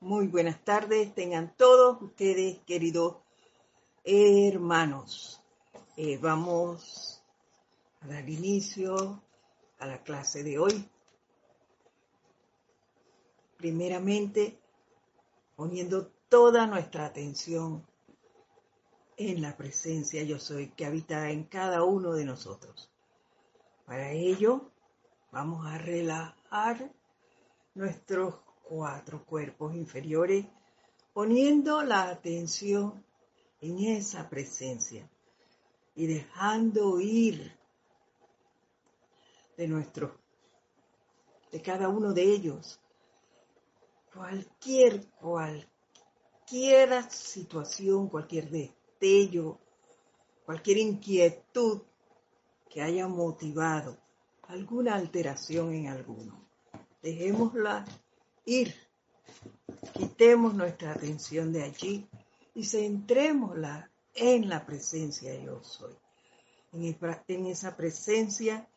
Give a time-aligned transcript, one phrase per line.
[0.00, 3.16] Muy buenas tardes, tengan todos ustedes, queridos
[4.04, 5.42] hermanos.
[5.96, 7.20] Eh, vamos
[8.00, 9.20] a dar inicio
[9.80, 10.88] a la clase de hoy.
[13.56, 14.60] Primeramente,
[15.56, 17.84] poniendo toda nuestra atención
[19.16, 22.88] en la presencia yo soy que habita en cada uno de nosotros.
[23.84, 24.70] Para ello,
[25.32, 26.88] vamos a relajar
[27.74, 30.46] nuestros cuatro cuerpos inferiores,
[31.12, 33.04] poniendo la atención
[33.60, 35.08] en esa presencia
[35.94, 37.56] y dejando ir
[39.56, 40.16] de nuestro,
[41.50, 42.80] de cada uno de ellos,
[44.12, 49.58] cualquier, cualquier situación, cualquier destello,
[50.44, 51.82] cualquier inquietud
[52.70, 53.98] que haya motivado
[54.42, 56.48] alguna alteración en alguno.
[57.02, 57.84] Dejémosla
[58.48, 58.74] ir.
[59.92, 62.08] Quitemos nuestra atención de allí
[62.54, 65.94] y centrémosla en la presencia yo soy.
[66.72, 68.68] En, esa presencia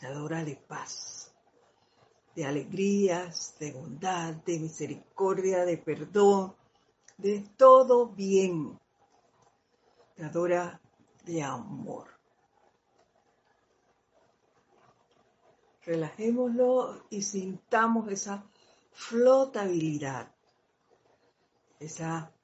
[0.00, 1.32] dadora de paz,
[2.34, 6.54] de alegrías, de bondad, de misericordia, de perdón,
[7.16, 8.78] de todo bien,
[10.16, 10.80] dadora
[11.24, 12.08] de amor.
[15.82, 18.44] Relajémoslo y sintamos esa
[18.98, 20.34] flotabilidad,
[21.78, 22.34] esa,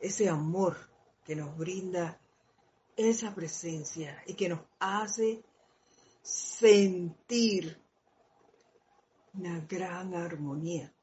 [0.00, 0.76] ese amor
[1.24, 2.20] que nos brinda
[2.96, 5.44] esa presencia y que nos hace
[6.22, 7.76] sentir
[9.34, 10.94] una gran armonía,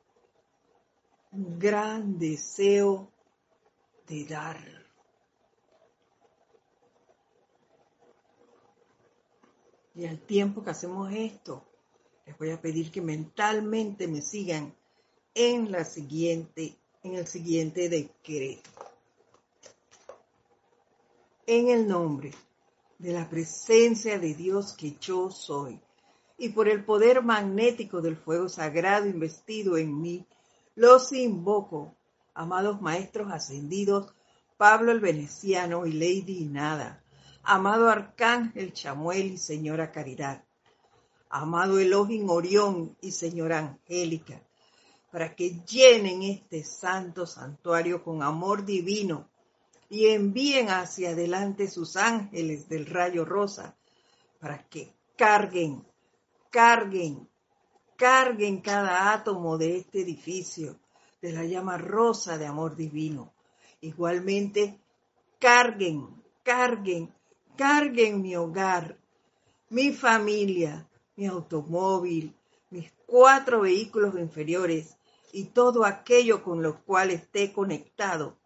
[1.31, 3.11] un gran deseo
[4.07, 4.78] de dar.
[9.99, 11.61] Y al tiempo que hacemos esto,
[12.25, 14.73] les voy a pedir que mentalmente me sigan
[15.33, 18.69] en la siguiente, en el siguiente decreto.
[21.45, 22.31] En el nombre
[22.97, 25.81] de la presencia de Dios que yo soy
[26.37, 30.25] y por el poder magnético del fuego sagrado investido en mí,
[30.75, 31.93] los invoco,
[32.33, 34.13] amados maestros ascendidos,
[34.55, 37.03] Pablo el Veneciano y Lady Nada,
[37.49, 40.43] amado Arcángel Chamuel y Señora Caridad,
[41.31, 44.39] amado Elohim Orión y Señora Angélica,
[45.11, 49.31] para que llenen este santo santuario con amor divino
[49.89, 53.75] y envíen hacia adelante sus ángeles del rayo rosa,
[54.39, 55.83] para que carguen,
[56.51, 57.27] carguen,
[57.95, 60.79] carguen cada átomo de este edificio
[61.19, 63.33] de la llama rosa de amor divino.
[63.81, 64.79] Igualmente,
[65.39, 67.11] carguen, carguen
[67.59, 68.97] carguen mi hogar,
[69.69, 70.87] mi familia,
[71.17, 72.33] mi automóvil,
[72.69, 74.95] mis cuatro vehículos inferiores
[75.33, 78.37] y todo aquello con lo cual esté conectado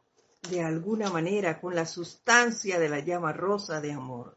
[0.49, 4.35] de alguna manera con la sustancia de la llama rosa de amor.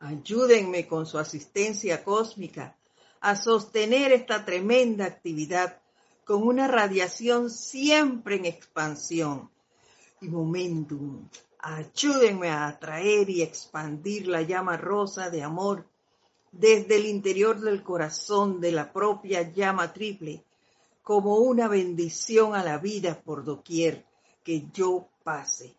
[0.00, 2.76] Ayúdenme con su asistencia cósmica
[3.20, 5.80] a sostener esta tremenda actividad
[6.26, 9.48] con una radiación siempre en expansión
[10.20, 11.26] y momentum
[11.76, 15.86] Ayúdenme a atraer y expandir la llama rosa de amor
[16.50, 20.46] desde el interior del corazón de la propia llama triple,
[21.02, 24.06] como una bendición a la vida por doquier
[24.42, 25.76] que yo pase.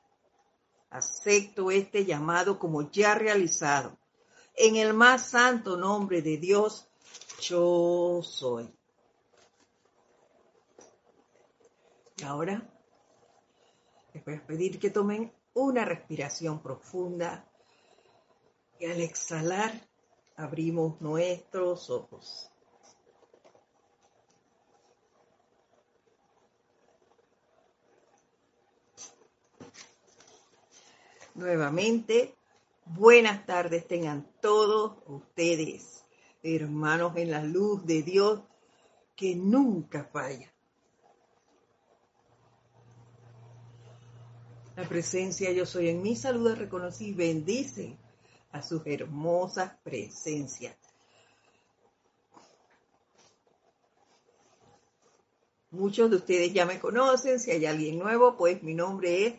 [0.91, 3.97] Acepto este llamado como ya realizado.
[4.55, 6.87] En el más santo nombre de Dios,
[7.41, 8.71] yo soy.
[12.23, 12.61] Ahora
[14.13, 17.45] les voy a pedir que tomen una respiración profunda
[18.79, 19.71] y al exhalar
[20.35, 22.49] abrimos nuestros ojos.
[31.35, 32.35] Nuevamente,
[32.85, 36.05] buenas tardes tengan todos ustedes,
[36.43, 38.41] hermanos en la luz de Dios
[39.15, 40.51] que nunca falla.
[44.79, 47.97] La presencia yo soy en mi salud, reconocí y bendice
[48.53, 50.73] a sus hermosas presencias.
[55.69, 59.33] Muchos de ustedes ya me conocen, si hay alguien nuevo, pues mi nombre es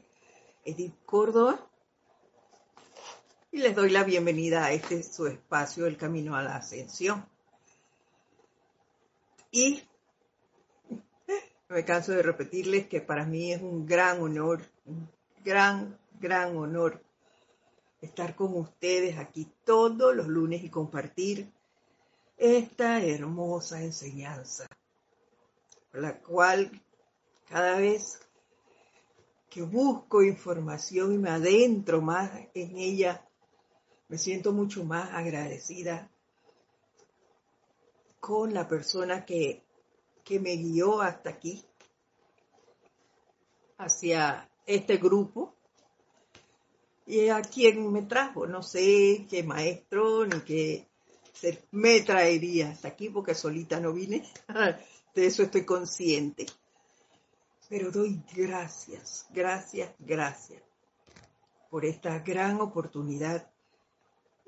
[0.66, 1.66] Edith Córdoba
[3.50, 7.26] y les doy la bienvenida a este su espacio, El Camino a la Ascensión.
[9.50, 9.82] Y
[11.70, 14.60] me canso de repetirles que para mí es un gran honor,
[15.44, 17.02] gran, gran honor
[18.00, 21.52] estar con ustedes aquí todos los lunes y compartir
[22.36, 24.66] esta hermosa enseñanza,
[25.92, 26.70] la cual
[27.48, 28.18] cada vez
[29.50, 33.26] que busco información y me adentro más en ella,
[34.08, 36.10] me siento mucho más agradecida
[38.20, 39.64] con la persona que,
[40.24, 41.64] que me guió hasta aquí,
[43.76, 45.54] hacia este grupo,
[47.06, 48.46] y a quien me trajo.
[48.46, 50.86] No sé qué maestro ni qué
[51.72, 54.24] me traería hasta aquí porque solita no vine.
[55.14, 56.46] De eso estoy consciente.
[57.68, 60.62] Pero doy gracias, gracias, gracias
[61.68, 63.48] por esta gran oportunidad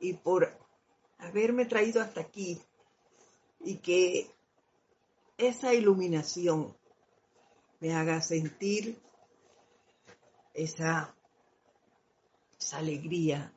[0.00, 0.52] y por
[1.18, 2.60] haberme traído hasta aquí
[3.60, 4.28] y que
[5.38, 6.76] esa iluminación
[7.80, 9.00] me haga sentir
[10.54, 11.14] esa,
[12.58, 13.52] esa alegría,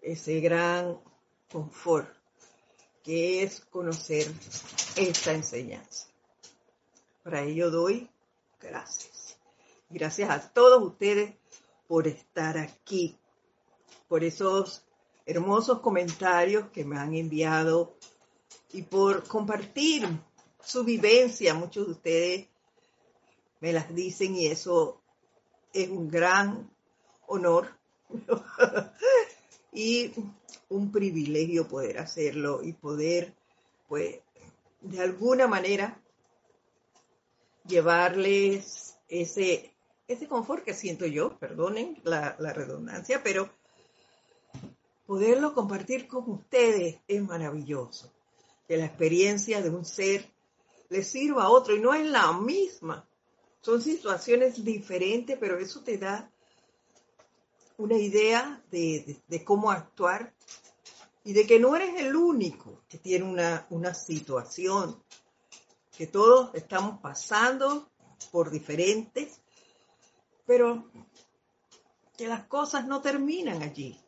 [0.00, 1.00] ese gran
[1.50, 2.08] confort
[3.02, 4.26] que es conocer
[4.96, 6.08] esta enseñanza.
[7.22, 8.10] Para ello doy
[8.60, 9.38] gracias.
[9.88, 11.34] Gracias a todos ustedes
[11.86, 13.16] por estar aquí,
[14.08, 14.84] por esos
[15.24, 17.96] hermosos comentarios que me han enviado
[18.72, 20.08] y por compartir
[20.60, 21.54] su vivencia.
[21.54, 22.48] Muchos de ustedes
[23.60, 25.00] me las dicen y eso
[25.76, 26.70] es un gran
[27.26, 27.68] honor
[29.72, 30.12] y
[30.70, 33.34] un privilegio poder hacerlo y poder,
[33.88, 34.20] pues,
[34.80, 36.00] de alguna manera
[37.66, 39.74] llevarles ese,
[40.08, 43.50] ese confort que siento yo, perdonen la, la redundancia, pero
[45.06, 48.12] poderlo compartir con ustedes es maravilloso.
[48.66, 50.32] Que la experiencia de un ser
[50.88, 53.06] le sirva a otro y no es la misma.
[53.66, 56.30] Son situaciones diferentes, pero eso te da
[57.78, 60.32] una idea de, cómo actuar
[61.24, 65.02] y de que no eres el único que tiene una, una situación,
[65.98, 67.90] que todos estamos pasando
[68.30, 69.40] por diferentes,
[70.46, 70.88] pero
[72.16, 74.00] que las cosas no terminan allí,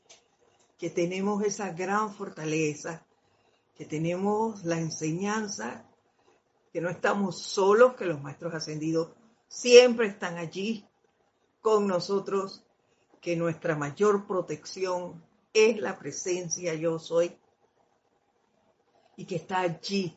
[0.79, 3.05] que tenemos esa gran fortaleza,
[3.75, 5.85] que tenemos la enseñanza,
[6.73, 10.87] que no estamos solos, que los maestros ascendidos siempre están allí
[11.61, 12.63] con nosotros
[13.21, 15.23] que nuestra mayor protección
[15.53, 17.37] es la presencia yo soy
[19.17, 20.17] y que está allí,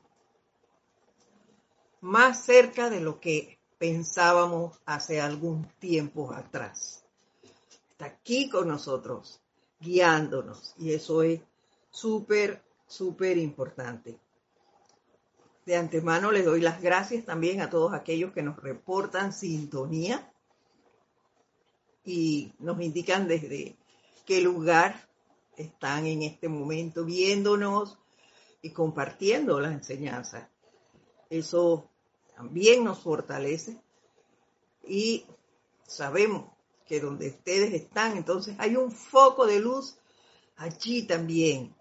[2.02, 7.04] más cerca de lo que pensábamos hace algún tiempo atrás.
[7.90, 9.42] Está aquí con nosotros,
[9.80, 11.42] guiándonos, y eso es
[11.90, 14.20] súper, súper importante.
[15.72, 20.30] De antemano les doy las gracias también a todos aquellos que nos reportan sintonía
[22.04, 23.78] y nos indican desde
[24.26, 25.08] qué lugar
[25.56, 27.98] están en este momento viéndonos
[28.62, 30.50] y compartiendo la enseñanza.
[31.30, 31.90] Eso
[32.36, 33.80] también nos fortalece
[34.86, 35.26] y
[35.88, 36.52] sabemos
[36.86, 39.98] que donde ustedes están, entonces hay un foco de luz
[40.58, 41.74] allí también,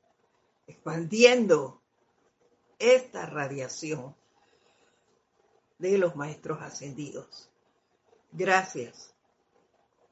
[0.69, 1.80] expandiendo
[2.81, 4.17] esta radiación
[5.79, 7.49] de los maestros ascendidos.
[8.33, 9.15] Gracias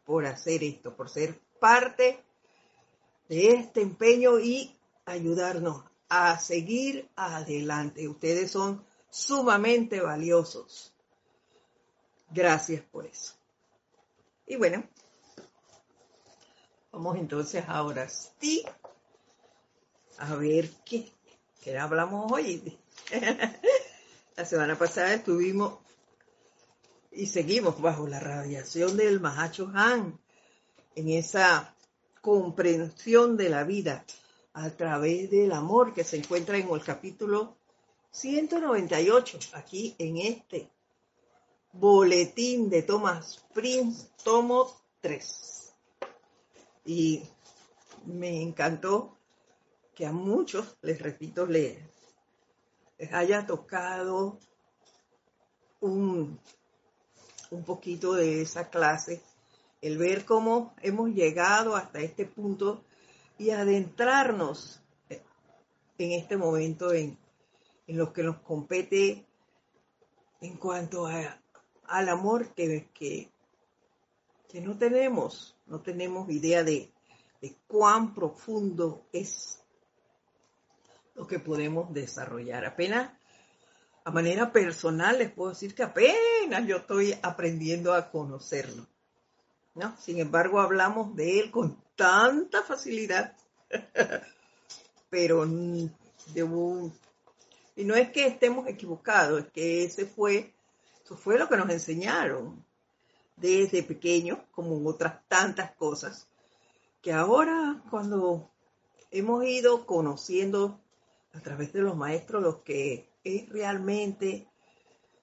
[0.05, 2.23] por hacer esto, por ser parte
[3.29, 8.09] de este empeño y ayudarnos a seguir adelante.
[8.09, 10.95] Ustedes son sumamente valiosos.
[12.31, 13.35] Gracias por eso.
[14.47, 14.85] Y bueno,
[16.91, 18.65] vamos entonces ahora sí
[20.19, 21.13] a ver qué,
[21.63, 22.79] qué hablamos hoy.
[24.37, 25.79] La semana pasada estuvimos
[27.11, 30.21] y seguimos bajo la radiación del Mahacho Han,
[30.95, 31.75] en esa
[32.21, 34.05] comprensión de la vida
[34.53, 37.57] a través del amor que se encuentra en el capítulo
[38.13, 40.71] 198, aquí en este
[41.73, 45.75] boletín de Thomas Prince, tomo 3.
[46.87, 47.23] Y
[48.07, 49.18] me encantó
[49.99, 51.77] que a muchos, les repito, les,
[53.11, 54.39] haya tocado
[55.81, 56.39] un
[57.51, 59.21] un poquito de esa clase,
[59.81, 62.85] el ver cómo hemos llegado hasta este punto
[63.39, 67.19] y adentrarnos en este momento en,
[67.89, 69.27] en lo que nos compete
[70.41, 73.33] en cuanto al amor que, que,
[74.49, 76.93] que, no tenemos, no tenemos idea de,
[77.41, 79.65] de cuán profundo es
[81.19, 82.65] lo que podemos desarrollar.
[82.65, 83.11] Apenas
[84.05, 88.87] a manera personal les puedo decir que apenas yo estoy aprendiendo a conocerlo.
[89.75, 89.97] ¿no?
[89.99, 93.37] Sin embargo, hablamos de él con tanta facilidad,
[95.11, 95.45] pero
[96.33, 96.93] debo
[97.75, 100.55] Y no es que estemos equivocados, es que ese fue,
[101.05, 102.65] eso fue lo que nos enseñaron
[103.37, 106.29] desde pequeños, como otras tantas cosas,
[107.03, 108.51] que ahora cuando
[109.11, 110.81] hemos ido conociendo
[111.39, 114.49] a través de los maestros lo que es realmente,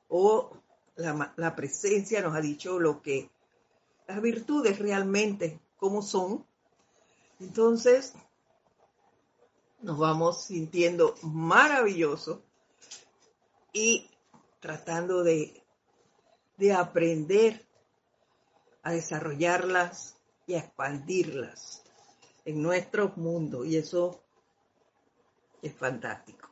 [0.07, 0.57] o
[0.95, 3.29] la, la presencia nos ha dicho lo que,
[4.07, 6.45] las virtudes realmente, cómo son,
[7.39, 8.13] entonces
[9.81, 12.39] nos vamos sintiendo maravillosos
[13.73, 14.09] y
[14.61, 15.61] tratando de,
[16.57, 17.67] de aprender
[18.83, 20.17] a desarrollarlas
[20.47, 21.83] y a expandirlas
[22.45, 23.65] en nuestro mundo.
[23.65, 24.24] Y eso
[25.65, 26.49] es fantástico.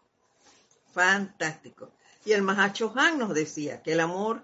[0.92, 1.92] Fantástico.
[2.26, 4.44] Y el Mahacho Han nos decía que el amor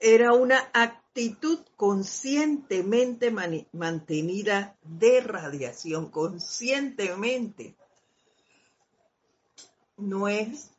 [0.00, 7.76] era una actitud conscientemente mantenida de radiación, conscientemente.
[9.96, 10.70] No es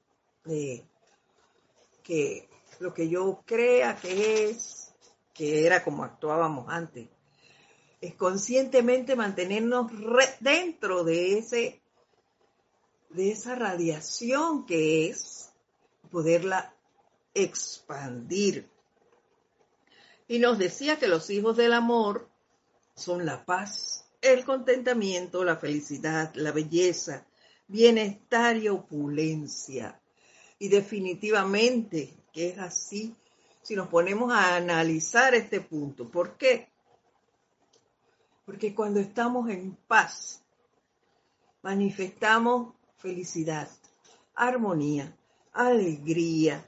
[2.03, 2.47] que
[2.79, 4.93] lo que yo crea que es
[5.33, 7.07] que era como actuábamos antes.
[8.01, 9.91] Es conscientemente mantenernos
[10.39, 11.81] dentro de ese
[13.15, 15.49] de esa radiación que es
[16.11, 16.73] poderla
[17.33, 18.69] expandir.
[20.27, 22.29] Y nos decía que los hijos del amor
[22.95, 27.25] son la paz, el contentamiento, la felicidad, la belleza,
[27.67, 30.01] bienestar y opulencia.
[30.57, 33.15] Y definitivamente que es así
[33.61, 36.09] si nos ponemos a analizar este punto.
[36.09, 36.69] ¿Por qué?
[38.45, 40.43] Porque cuando estamos en paz,
[41.63, 43.69] manifestamos felicidad,
[44.33, 45.15] armonía,
[45.53, 46.67] alegría.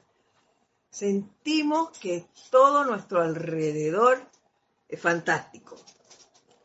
[0.88, 4.20] Sentimos que todo nuestro alrededor
[4.88, 5.74] es fantástico.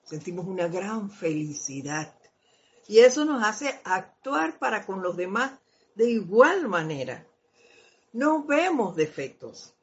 [0.03, 2.13] Sentimos una gran felicidad.
[2.87, 5.53] Y eso nos hace actuar para con los demás
[5.95, 7.25] de igual manera.
[8.11, 9.73] No vemos defectos,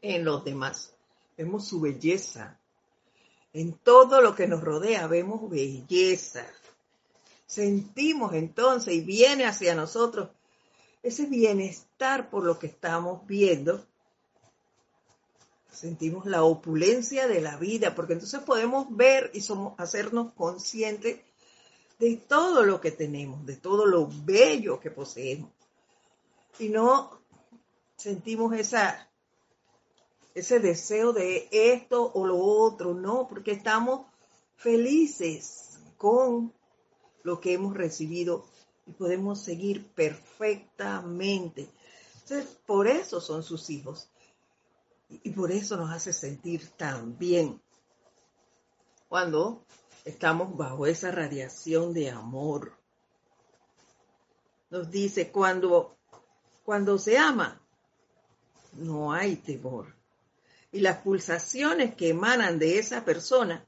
[0.00, 0.94] en los demás.
[1.36, 2.58] Vemos su belleza.
[3.52, 6.46] En todo lo que nos rodea vemos belleza.
[7.50, 10.28] Sentimos entonces y viene hacia nosotros
[11.02, 13.84] ese bienestar por lo que estamos viendo.
[15.68, 21.18] Sentimos la opulencia de la vida, porque entonces podemos ver y somos, hacernos conscientes
[21.98, 25.50] de todo lo que tenemos, de todo lo bello que poseemos.
[26.60, 27.20] Y no
[27.96, 29.10] sentimos esa
[30.36, 34.06] ese deseo de esto o lo otro, no, porque estamos
[34.54, 36.52] felices con
[37.22, 38.44] lo que hemos recibido
[38.86, 41.70] y podemos seguir perfectamente.
[42.22, 44.10] Entonces, por eso son sus hijos
[45.08, 47.60] y por eso nos hace sentir tan bien
[49.08, 49.64] cuando
[50.04, 52.76] estamos bajo esa radiación de amor.
[54.70, 55.96] Nos dice, cuando,
[56.64, 57.60] cuando se ama,
[58.72, 60.00] no hay temor
[60.72, 63.66] y las pulsaciones que emanan de esa persona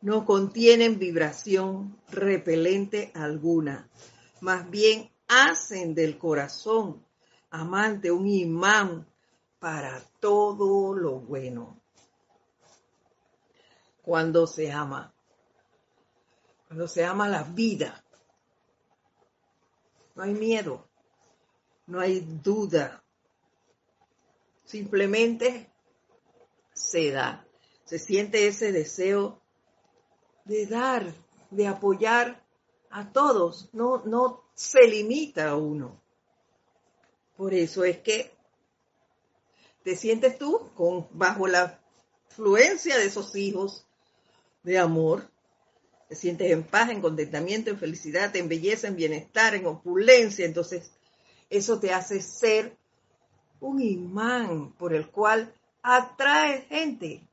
[0.00, 3.88] no contienen vibración repelente alguna,
[4.40, 7.04] más bien hacen del corazón
[7.50, 9.06] amante un imán
[9.58, 11.80] para todo lo bueno.
[14.02, 15.12] Cuando se ama,
[16.66, 18.04] cuando se ama la vida,
[20.14, 20.88] no hay miedo,
[21.86, 23.02] no hay duda,
[24.64, 25.70] simplemente
[26.72, 27.44] se da.
[27.84, 29.40] Se siente ese deseo
[30.48, 31.14] de dar,
[31.50, 32.42] de apoyar
[32.90, 36.02] a todos, no, no se limita a uno.
[37.36, 38.32] Por eso es que
[39.84, 41.80] te sientes tú con, bajo la
[42.28, 43.86] fluencia de esos hijos
[44.62, 45.30] de amor,
[46.08, 50.46] te sientes en paz, en contentamiento, en felicidad, en belleza, en bienestar, en opulencia.
[50.46, 50.90] Entonces,
[51.50, 52.76] eso te hace ser
[53.60, 55.52] un imán por el cual
[55.82, 57.27] atrae gente,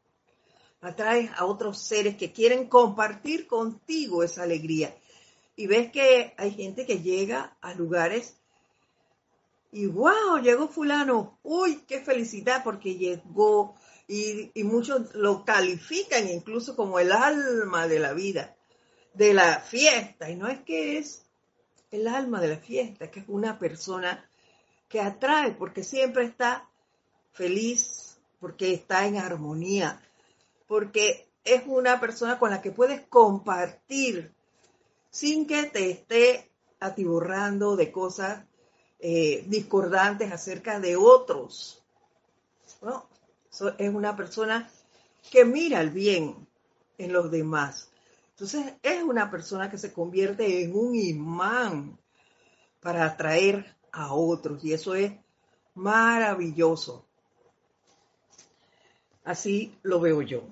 [0.85, 4.95] atrae a otros seres que quieren compartir contigo esa alegría.
[5.55, 8.37] Y ves que hay gente que llega a lugares
[9.71, 13.75] y wow, llegó fulano, uy, qué felicidad porque llegó.
[14.07, 18.55] Y muchos lo califican incluso como el alma de la vida,
[19.13, 20.29] de la fiesta.
[20.29, 21.25] Y no es que es
[21.91, 24.29] el alma de la fiesta, que es una persona
[24.87, 26.69] que atrae, porque siempre está
[27.33, 30.01] feliz, porque está en armonía,
[30.67, 34.33] porque es una persona con la que puedes compartir
[35.09, 38.43] sin que te esté atiborrando de cosas
[38.99, 41.83] eh, discordantes acerca de otros.
[43.77, 44.69] es una persona
[45.31, 46.47] que mira el bien
[46.97, 47.89] en los demás.
[48.31, 51.97] Entonces es una persona que se convierte en un imán
[52.81, 54.63] para atraer a otros.
[54.63, 55.13] Y eso es
[55.73, 57.04] maravilloso.
[59.25, 60.43] Así lo veo yo.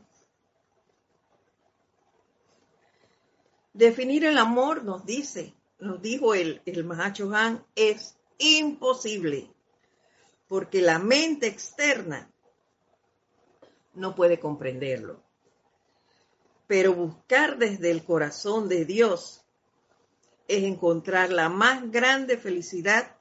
[3.71, 9.47] Definir el amor, nos dice, nos dijo el, el Mahacho Han, es imposible,
[10.47, 12.29] porque la mente externa
[13.93, 15.21] no puede comprenderlo.
[16.65, 19.45] Pero buscar desde el corazón de Dios
[20.47, 23.15] es encontrar la más grande felicidad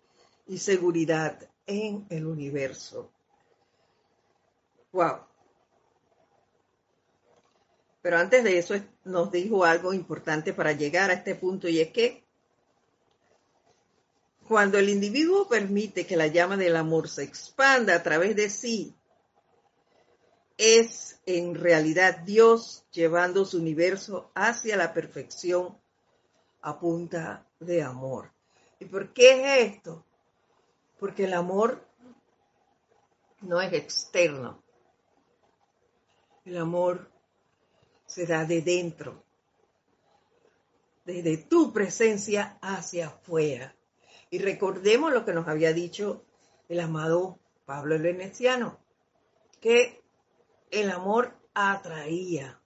[0.47, 3.11] y seguridad en el universo.
[4.92, 5.32] Wow.
[8.02, 11.92] Pero antes de eso nos dijo algo importante para llegar a este punto y es
[11.92, 12.25] que
[14.49, 18.94] cuando el individuo permite que la llama del amor se expanda a través de sí,
[20.59, 25.78] es en realidad Dios llevando su universo hacia la perfección
[26.61, 28.32] a punta de amor.
[28.80, 30.04] ¿Y por qué es esto?
[30.99, 31.87] Porque el amor
[33.40, 34.61] no es externo.
[36.44, 37.12] El amor
[38.12, 39.25] se da de dentro,
[41.07, 43.75] desde tu presencia hacia afuera.
[44.28, 46.23] Y recordemos lo que nos había dicho
[46.69, 48.78] el amado Pablo el Veneciano,
[49.61, 50.02] que
[50.71, 52.61] el amor atraía,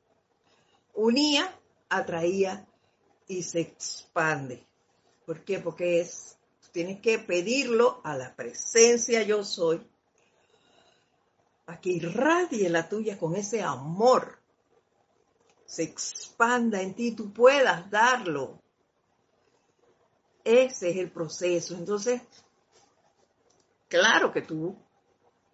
[0.95, 1.57] unía,
[1.91, 2.67] atraía
[3.29, 4.67] y se expande.
[5.26, 5.61] ¿Por qué?
[5.61, 6.38] Porque es,
[6.73, 9.81] tienes que pedirlo a la presencia yo soy,
[11.67, 14.41] a que irradie la tuya con ese amor,
[15.67, 18.63] se expanda en ti, tú puedas darlo.
[20.45, 21.75] Ese es el proceso.
[21.75, 22.23] Entonces,
[23.89, 24.77] claro que tú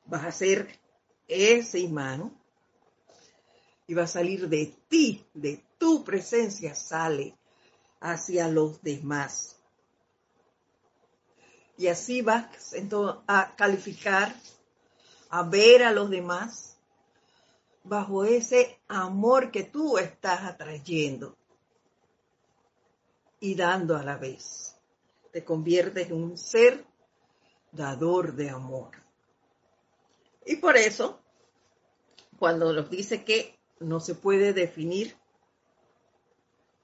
[0.05, 0.79] vas a ser
[1.27, 2.37] ese imán
[3.87, 7.37] y va a salir de ti, de tu presencia, sale
[8.01, 9.57] hacia los demás.
[11.79, 14.35] Y así vas entonces a calificar,
[15.31, 16.72] a ver a los demás
[17.85, 21.37] bajo ese amor que tú estás atrayendo
[23.41, 24.77] y dando a la vez.
[25.33, 26.85] Te conviertes en un ser
[27.73, 28.91] dador de amor.
[30.45, 31.21] Y por eso,
[32.39, 35.17] cuando nos dice que no se puede definir,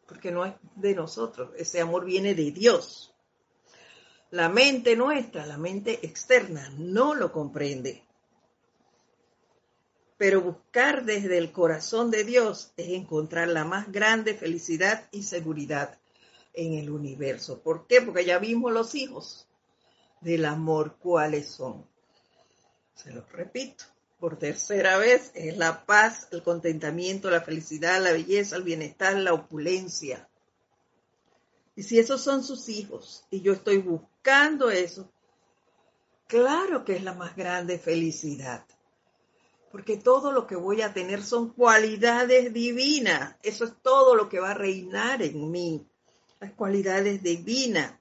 [0.06, 3.14] porque no es de nosotros, ese amor viene de Dios.
[4.30, 8.07] La mente nuestra, la mente externa, no lo comprende.
[10.18, 15.98] Pero buscar desde el corazón de Dios es encontrar la más grande felicidad y seguridad
[16.52, 17.62] en el universo.
[17.62, 18.02] ¿Por qué?
[18.02, 19.48] Porque ya vimos los hijos
[20.20, 21.86] del amor cuáles son.
[22.94, 23.84] Se los repito
[24.18, 29.32] por tercera vez, es la paz, el contentamiento, la felicidad, la belleza, el bienestar, la
[29.32, 30.28] opulencia.
[31.76, 35.12] Y si esos son sus hijos y yo estoy buscando eso,
[36.26, 38.64] claro que es la más grande felicidad.
[39.70, 43.36] Porque todo lo que voy a tener son cualidades divinas.
[43.42, 45.86] Eso es todo lo que va a reinar en mí.
[46.40, 47.98] Las cualidades divinas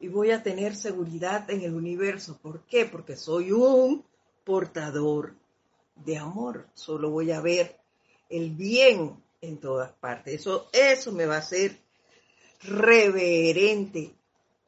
[0.00, 2.38] y voy a tener seguridad en el universo.
[2.40, 2.84] ¿Por qué?
[2.84, 4.04] Porque soy un
[4.44, 5.34] portador
[5.96, 6.68] de amor.
[6.74, 7.78] Solo voy a ver
[8.28, 10.34] el bien en todas partes.
[10.40, 11.78] Eso, eso me va a hacer
[12.62, 14.14] reverente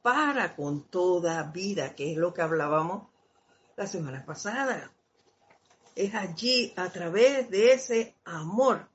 [0.03, 3.10] para con toda vida, que es lo que hablábamos
[3.81, 4.93] la semana pasada.
[5.97, 8.87] Es allí, a través de ese amor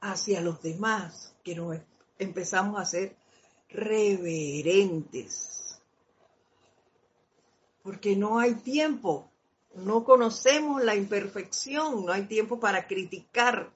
[0.00, 1.78] hacia los demás, que nos
[2.18, 3.14] empezamos a hacer
[3.68, 5.80] reverentes.
[7.84, 9.30] Porque no hay tiempo,
[9.76, 13.72] no conocemos la imperfección, no hay tiempo para criticar,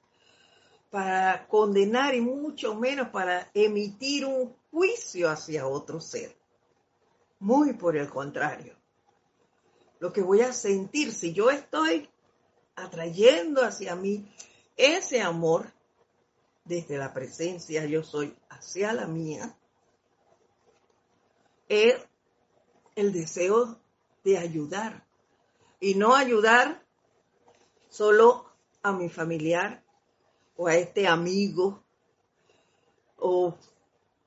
[0.89, 6.35] para condenar y mucho menos para emitir un juicio hacia otro ser.
[7.39, 8.74] Muy por el contrario.
[9.99, 12.09] Lo que voy a sentir si yo estoy
[12.75, 14.29] atrayendo hacia mí
[14.75, 15.71] ese amor
[16.65, 19.55] desde la presencia yo soy hacia la mía,
[21.69, 21.95] es
[22.95, 23.79] el deseo
[24.23, 25.05] de ayudar.
[25.79, 26.83] Y no ayudar
[27.89, 28.49] solo
[28.81, 29.83] a mi familiar
[30.55, 31.83] o a este amigo
[33.17, 33.55] o,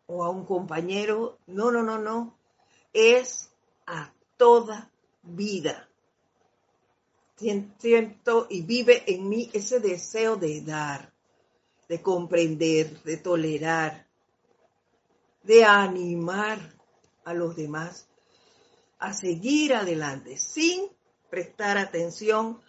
[0.07, 1.39] o a un compañero.
[1.47, 2.39] No, no, no, no.
[2.93, 3.51] Es
[3.87, 4.91] a toda
[5.35, 5.89] vida.
[7.37, 11.13] Siento y vive en mí ese deseo de dar,
[11.89, 14.09] de comprender, de tolerar,
[15.45, 16.59] de animar
[17.25, 18.09] a los demás
[18.99, 20.89] a seguir adelante sin
[21.31, 22.61] prestar atención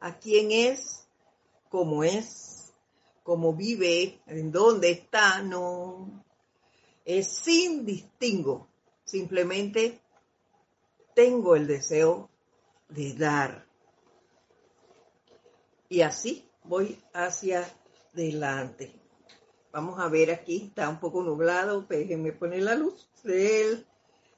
[0.00, 1.06] a quién es,
[1.68, 2.72] cómo es,
[3.22, 6.24] cómo vive, en dónde está, no.
[7.04, 8.68] es sin distingo,
[9.04, 10.00] simplemente
[11.16, 12.28] tengo el deseo
[12.90, 13.66] de dar.
[15.88, 17.66] Y así voy hacia
[18.12, 18.92] adelante.
[19.72, 23.08] Vamos a ver aquí, está un poco nublado, déjenme poner la luz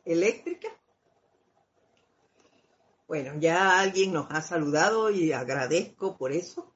[0.05, 0.69] eléctrica.
[3.09, 6.73] Bueno, ya alguien nos ha saludado y agradezco por eso.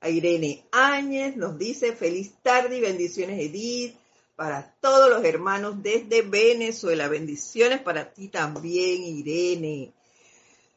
[0.00, 4.01] A Irene Áñez nos dice feliz tarde y bendiciones Edith
[4.36, 7.08] para todos los hermanos desde Venezuela.
[7.08, 9.92] Bendiciones para ti también, Irene.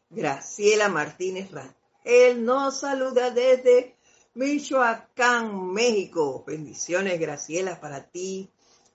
[0.09, 3.95] Graciela Martínez Rangel nos saluda desde
[4.35, 6.43] Michoacán, México.
[6.45, 8.49] Bendiciones, Graciela, para ti.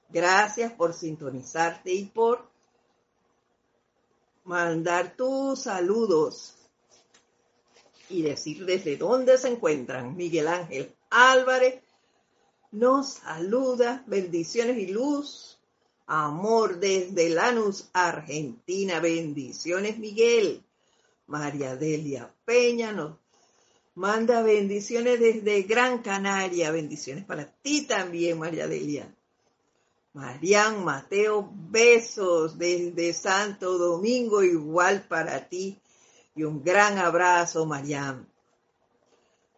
[0.08, 2.48] Gracias por sintonizarte y por
[4.44, 6.56] mandar tus saludos
[8.08, 10.16] y decir desde dónde se encuentran.
[10.16, 11.82] Miguel Ángel Álvarez
[12.72, 15.58] nos saluda, bendiciones y luz,
[16.06, 20.62] amor desde Lanús, Argentina, bendiciones Miguel.
[21.26, 23.16] María Delia Peña nos
[23.94, 29.14] manda bendiciones desde Gran Canaria, bendiciones para ti también María Delia.
[30.12, 35.78] Marian Mateo, besos desde Santo Domingo, igual para ti.
[36.34, 38.26] Y un gran abrazo, Marian.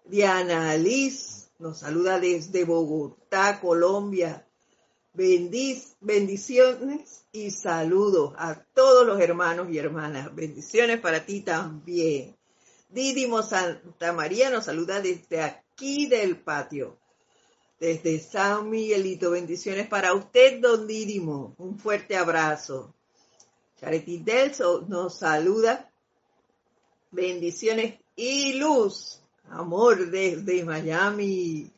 [0.04, 4.46] Diana Liz nos saluda desde Bogotá, Colombia.
[5.14, 10.34] Bendiciones y saludos a todos los hermanos y hermanas.
[10.34, 12.36] Bendiciones para ti también.
[12.88, 16.98] Didimo Santa María nos saluda desde aquí del patio
[17.82, 19.32] desde San Miguelito.
[19.32, 21.56] Bendiciones para usted, don Didimo.
[21.58, 22.94] Un fuerte abrazo.
[23.80, 25.90] Charity Delso nos saluda.
[27.10, 29.21] Bendiciones y luz.
[29.52, 31.70] Amor desde Miami.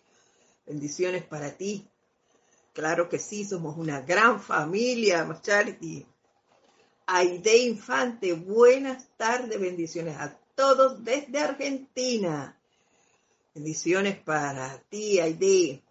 [0.64, 1.88] Bendiciones para ti.
[2.72, 6.06] Claro que sí, somos una gran familia, Charity.
[7.06, 12.56] Aide Infante, buenas tardes, bendiciones a todos desde Argentina.
[13.54, 15.82] Bendiciones para ti, Aide.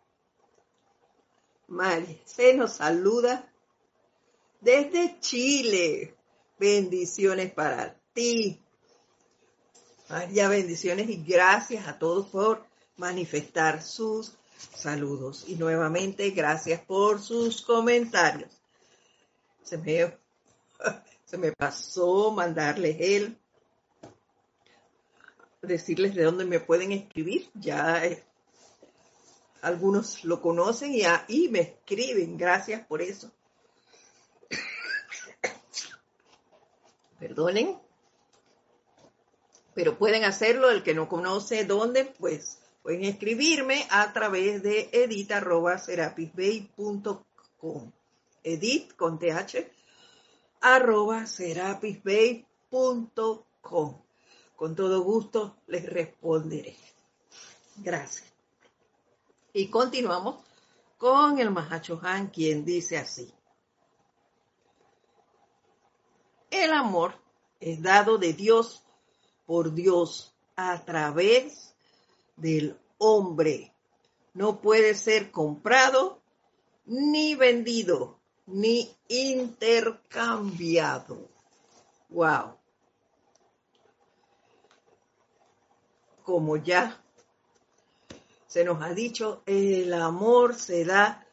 [2.23, 3.51] Se nos saluda
[4.61, 6.15] desde Chile.
[6.57, 8.62] Bendiciones para ti.
[10.13, 12.63] María, bendiciones y gracias a todos por
[12.97, 14.33] manifestar sus
[14.75, 15.45] saludos.
[15.47, 18.51] Y nuevamente, gracias por sus comentarios.
[19.63, 20.15] Se me,
[21.25, 23.35] se me pasó mandarles el,
[25.63, 27.49] decirles de dónde me pueden escribir.
[27.55, 28.03] Ya
[29.63, 32.37] algunos lo conocen y ahí me escriben.
[32.37, 33.31] Gracias por eso.
[37.19, 37.81] Perdonen.
[39.73, 47.91] Pero pueden hacerlo, el que no conoce dónde, pues pueden escribirme a través de edit.serapisbay.com.
[48.43, 49.71] Edit con th
[50.61, 54.01] arroba serapisbay.com.
[54.55, 56.77] Con todo gusto les responderé.
[57.77, 58.31] Gracias.
[59.53, 60.43] Y continuamos
[60.97, 61.53] con el
[62.01, 63.33] Han, quien dice así.
[66.49, 67.15] El amor
[67.59, 68.82] es dado de Dios
[69.45, 71.75] por Dios a través
[72.35, 73.73] del hombre.
[74.33, 76.21] No puede ser comprado,
[76.85, 81.29] ni vendido, ni intercambiado.
[82.09, 82.57] Wow.
[86.23, 87.01] Como ya
[88.47, 91.27] se nos ha dicho, el amor se da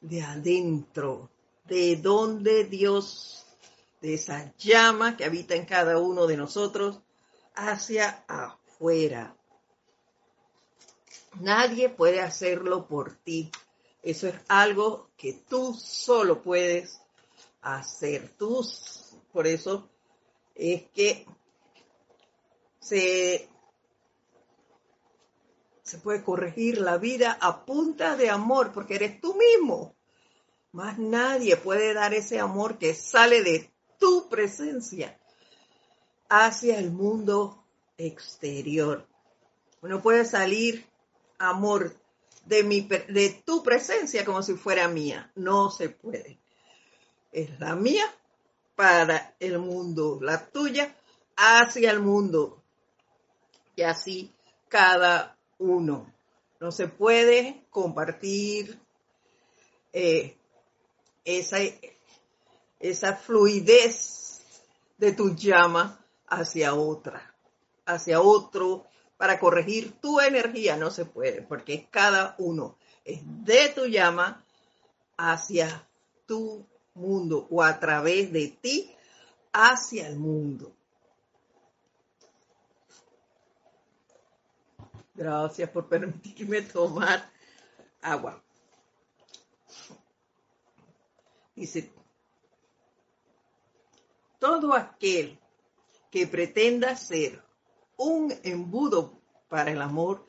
[0.00, 1.30] de adentro,
[1.64, 3.44] de donde Dios,
[4.00, 7.02] de esa llama que habita en cada uno de nosotros,
[7.56, 9.36] hacia afuera.
[11.40, 13.50] Nadie puede hacerlo por ti.
[14.02, 17.00] Eso es algo que tú solo puedes
[17.62, 18.28] hacer.
[18.38, 18.64] Tú,
[19.32, 19.90] por eso
[20.54, 21.26] es que
[22.80, 23.48] se
[25.86, 29.94] se puede corregir la vida a punta de amor, porque eres tú mismo.
[30.72, 35.16] Más nadie puede dar ese amor que sale de tu presencia
[36.28, 37.64] hacia el mundo
[37.96, 39.06] exterior.
[39.82, 40.86] Uno puede salir
[41.38, 41.94] amor
[42.44, 45.30] de, mi, de tu presencia como si fuera mía.
[45.34, 46.38] No se puede.
[47.32, 48.04] Es la mía
[48.74, 50.94] para el mundo, la tuya
[51.36, 52.62] hacia el mundo.
[53.74, 54.32] Y así
[54.68, 56.12] cada uno.
[56.60, 58.78] No se puede compartir
[59.92, 60.36] eh,
[61.24, 61.58] esa,
[62.80, 64.40] esa fluidez
[64.96, 67.34] de tu llama hacia otra,
[67.84, 68.86] hacia otro,
[69.16, 70.76] para corregir tu energía.
[70.76, 74.44] No se puede, porque cada uno es de tu llama
[75.16, 75.88] hacia
[76.26, 78.90] tu mundo o a través de ti
[79.52, 80.72] hacia el mundo.
[85.14, 87.30] Gracias por permitirme tomar
[88.02, 88.42] agua.
[91.54, 91.90] Dice,
[94.38, 95.38] todo aquel
[96.16, 97.42] que pretenda ser
[97.98, 100.26] un embudo para el amor,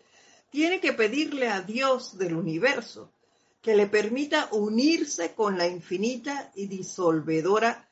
[0.50, 3.14] tiene que pedirle a Dios del universo
[3.62, 7.90] que le permita unirse con la infinita y disolvedora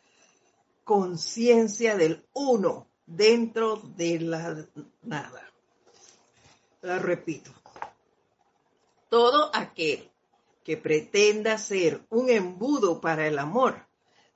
[0.84, 4.68] conciencia del uno dentro de la
[5.04, 5.50] nada.
[6.82, 7.50] La repito.
[9.08, 10.12] Todo aquel
[10.66, 13.88] que pretenda ser un embudo para el amor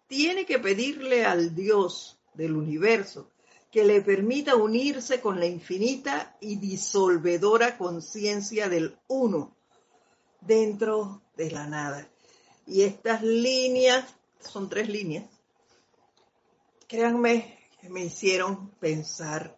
[0.08, 3.30] tiene que pedirle al Dios del universo
[3.72, 9.56] que le permita unirse con la infinita y disolvedora conciencia del uno
[10.42, 12.08] dentro de la nada.
[12.66, 14.06] Y estas líneas,
[14.40, 15.26] son tres líneas,
[16.88, 19.58] créanme que me hicieron pensar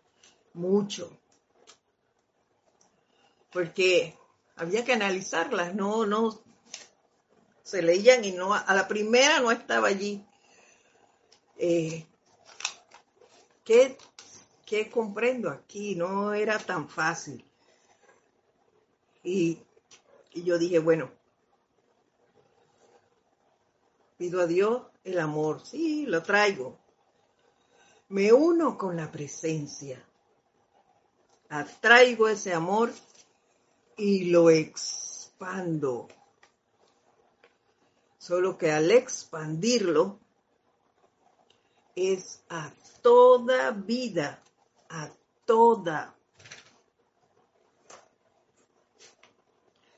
[0.53, 1.17] mucho,
[3.51, 4.15] porque
[4.55, 6.41] había que analizarlas, no, no,
[7.63, 10.25] se leían y no, a la primera no estaba allí.
[11.57, 12.05] Eh,
[14.65, 15.95] ¿Qué, comprendo aquí?
[15.95, 17.45] No era tan fácil.
[19.23, 19.59] Y,
[20.33, 21.09] y yo dije, bueno,
[24.17, 26.77] pido a Dios el amor, sí, lo traigo.
[28.09, 30.05] Me uno con la presencia.
[31.47, 32.91] Atraigo ese amor
[33.95, 36.09] y lo expando.
[38.17, 40.19] Solo que al expandirlo
[41.95, 44.43] es a toda vida,
[44.89, 45.09] a
[45.45, 46.15] toda,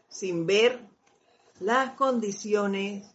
[0.08, 0.80] sin ver
[1.60, 3.06] las condiciones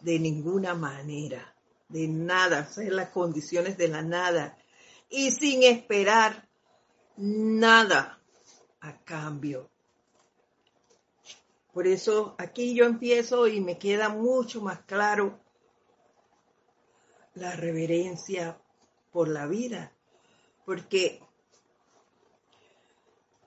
[0.00, 1.54] de ninguna manera,
[1.88, 4.56] de nada, ser las condiciones de la nada,
[5.08, 6.48] y sin esperar
[7.16, 8.20] nada
[8.80, 9.70] a cambio.
[11.72, 15.38] Por eso aquí yo empiezo y me queda mucho más claro
[17.38, 18.60] la reverencia
[19.12, 19.92] por la vida,
[20.64, 21.22] porque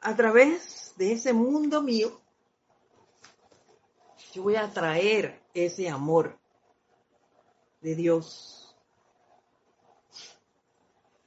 [0.02, 2.22] a través de ese mundo mío,
[4.34, 6.40] yo voy a traer ese amor
[7.82, 8.76] de Dios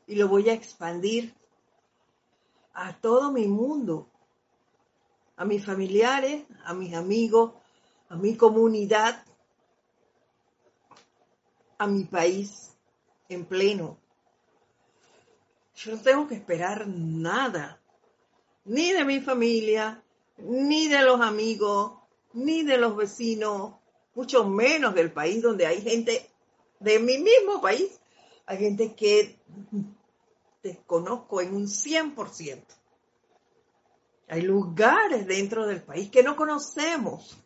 [0.07, 1.35] y lo voy a expandir
[2.72, 4.09] a todo mi mundo,
[5.37, 7.53] a mis familiares, a mis amigos,
[8.09, 9.24] a mi comunidad,
[11.78, 12.74] a mi país
[13.28, 13.98] en pleno.
[15.76, 17.80] Yo no tengo que esperar nada,
[18.64, 20.02] ni de mi familia,
[20.38, 21.92] ni de los amigos,
[22.32, 23.74] ni de los vecinos,
[24.14, 26.30] mucho menos del país donde hay gente
[26.80, 28.00] de mi mismo país.
[28.46, 29.38] Hay gente que
[30.62, 32.62] desconozco en un 100%.
[34.28, 37.38] Hay lugares dentro del país que no conocemos.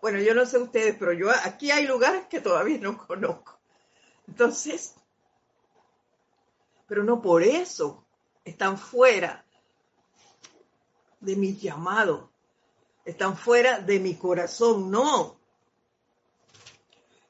[0.00, 3.58] Bueno, yo no sé ustedes, pero yo aquí hay lugares que todavía no conozco.
[4.26, 4.94] Entonces,
[6.86, 8.06] pero no por eso
[8.44, 9.44] están fuera
[11.20, 12.30] de mi llamado,
[13.04, 15.38] están fuera de mi corazón, no.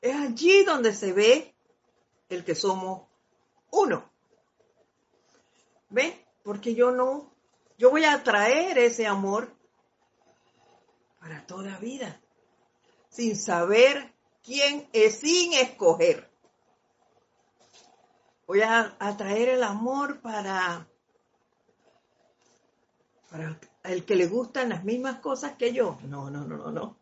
[0.00, 1.54] Es allí donde se ve
[2.28, 3.08] el que somos
[3.70, 4.08] uno.
[5.88, 6.24] ¿Ve?
[6.44, 7.34] Porque yo no,
[7.76, 9.52] yo voy a traer ese amor
[11.18, 12.20] para toda vida
[13.10, 16.30] sin saber quién es, sin escoger.
[18.46, 20.88] Voy a atraer el amor para,
[23.30, 25.98] para el que le gustan las mismas cosas que yo.
[26.04, 26.96] No, no, no, no, no.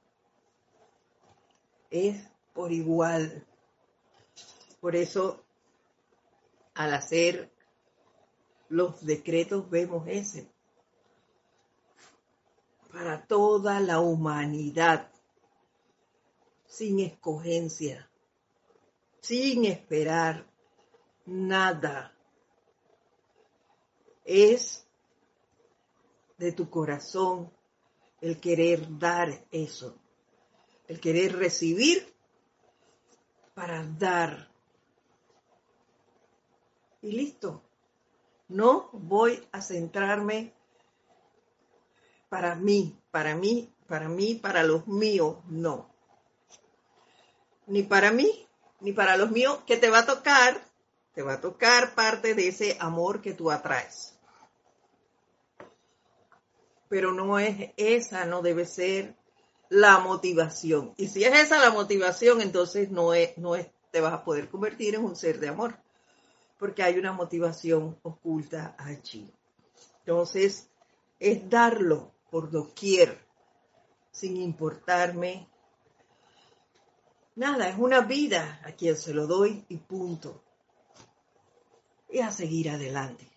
[1.90, 3.46] Es por igual.
[4.80, 5.44] Por eso,
[6.74, 7.50] al hacer
[8.68, 10.50] los decretos, vemos ese.
[12.92, 15.10] Para toda la humanidad
[16.68, 18.08] sin escogencia,
[19.20, 20.46] sin esperar
[21.24, 22.14] nada.
[24.24, 24.86] Es
[26.36, 27.50] de tu corazón
[28.20, 29.98] el querer dar eso,
[30.86, 32.14] el querer recibir
[33.54, 34.52] para dar.
[37.00, 37.62] Y listo.
[38.48, 40.54] No voy a centrarme
[42.30, 45.97] para mí, para mí, para mí, para los míos, no
[47.68, 48.46] ni para mí,
[48.80, 50.60] ni para los míos, que te va a tocar,
[51.14, 54.18] te va a tocar parte de ese amor que tú atraes.
[56.88, 59.14] Pero no es esa, no debe ser
[59.68, 60.94] la motivación.
[60.96, 64.48] Y si es esa la motivación, entonces no, es, no es, te vas a poder
[64.48, 65.76] convertir en un ser de amor,
[66.58, 69.30] porque hay una motivación oculta allí.
[70.00, 70.70] Entonces,
[71.20, 73.18] es darlo por doquier,
[74.10, 75.46] sin importarme
[77.38, 80.42] nada, es una vida a quien se lo doy y punto.
[82.10, 83.28] Y a seguir adelante.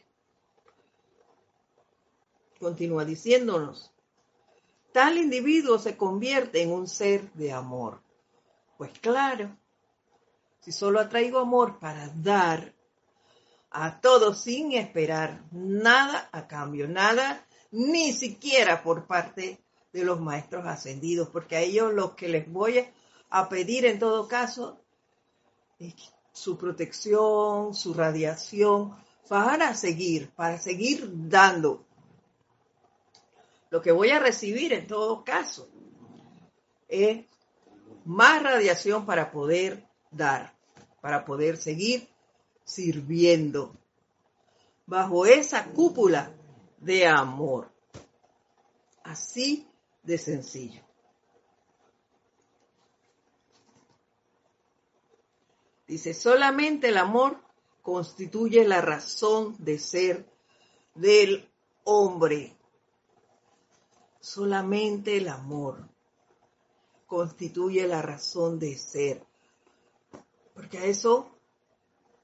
[2.60, 3.92] Continúa diciéndonos,
[4.92, 8.02] tal individuo se convierte en un ser de amor.
[8.78, 9.56] Pues claro,
[10.62, 12.74] si solo atraigo amor para dar
[13.70, 20.66] a todos sin esperar nada a cambio, nada ni siquiera por parte de los maestros
[20.66, 22.92] ascendidos, porque a ellos lo que les voy a
[23.50, 24.80] pedir en todo caso
[26.34, 28.96] su protección, su radiación,
[29.28, 31.86] para seguir, para seguir dando.
[33.70, 35.70] Lo que voy a recibir en todo caso
[36.90, 37.26] es
[38.04, 40.54] más radiación para poder dar,
[41.00, 42.10] para poder seguir
[42.66, 43.74] sirviendo
[44.86, 46.34] bajo esa cúpula
[46.80, 47.72] de amor.
[49.04, 49.66] Así
[50.04, 50.91] de sencillo.
[55.92, 57.38] Dice, solamente el amor
[57.82, 60.26] constituye la razón de ser
[60.96, 61.50] del
[61.84, 62.56] hombre.
[64.22, 65.90] Solamente el amor
[67.08, 69.22] constituye la razón de ser.
[70.54, 71.30] Porque a eso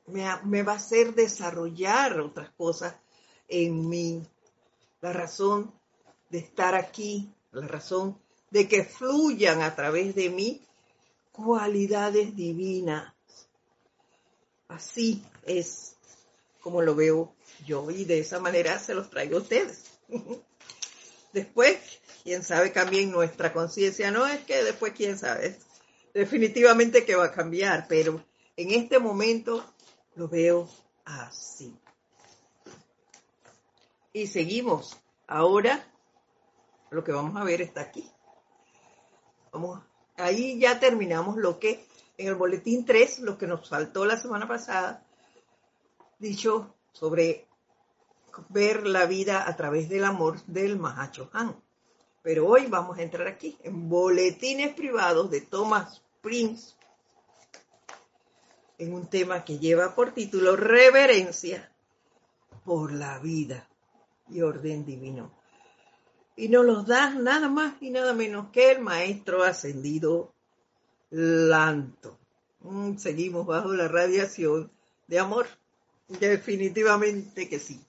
[0.05, 2.95] me, va a hacer desarrollar otras cosas
[3.49, 4.25] en mí
[5.01, 5.73] la razón
[6.29, 8.17] de estar aquí, la razón
[8.49, 10.65] de que fluyan a través de mí
[11.33, 13.16] cualidades divinas.
[14.67, 15.95] Así es
[16.59, 17.33] como lo veo
[17.65, 19.85] yo y de esa manera se los traigo a ustedes.
[21.33, 21.77] Después,
[22.23, 24.11] quién sabe, también nuestra conciencia.
[24.11, 25.57] No es que después, quién sabe,
[26.13, 28.23] definitivamente que va a cambiar, pero
[28.55, 29.63] en este momento
[30.15, 30.69] lo veo
[31.05, 31.77] así.
[34.13, 34.97] Y seguimos.
[35.27, 35.85] Ahora
[36.89, 38.09] lo que vamos a ver está aquí.
[39.51, 39.81] Vamos,
[40.15, 41.85] ahí ya terminamos lo que
[42.17, 45.03] en el boletín 3, lo que nos faltó la semana pasada,
[46.19, 47.47] dicho sobre
[48.49, 51.55] ver la vida a través del amor del Mahacho Han.
[52.23, 56.73] Pero hoy vamos a entrar aquí en boletines privados de Thomas Prince
[58.77, 61.71] en un tema que lleva por título Reverencia
[62.65, 63.67] por la vida
[64.29, 65.31] y orden divino.
[66.35, 70.33] Y nos los da nada más y nada menos que el maestro ascendido
[71.09, 72.17] Lanto.
[72.61, 74.71] Mm, seguimos bajo la radiación
[75.07, 75.47] de amor.
[76.07, 77.79] Definitivamente que sí.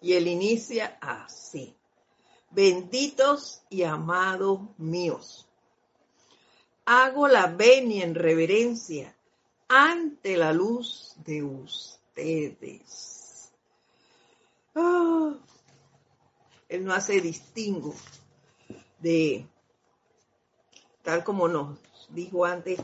[0.00, 1.74] Y él inicia así.
[2.50, 5.46] Benditos y amados míos.
[6.84, 9.14] Hago la venia en reverencia
[9.68, 12.96] ante la luz de ustedes
[14.78, 15.34] Ah.
[16.68, 17.94] él no hace distingo
[19.00, 19.46] de,
[21.06, 21.78] tal como nos
[22.10, 22.78] dijo antes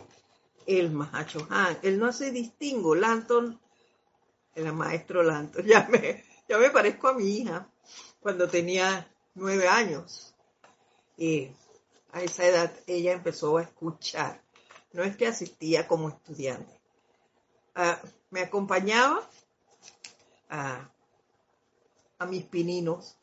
[0.67, 2.95] el Mahacho Han, él no hace distingo.
[2.95, 3.61] Lanton,
[4.55, 7.69] el maestro Lanton, ya me, ya me parezco a mi hija
[8.21, 10.35] cuando tenía nueve años.
[11.19, 11.51] Y
[12.13, 14.41] a esa edad ella empezó a escuchar.
[14.93, 16.81] No es que asistía como estudiante.
[17.75, 19.29] Ah, me acompañaba
[20.49, 20.89] a
[22.23, 23.17] a mis pininos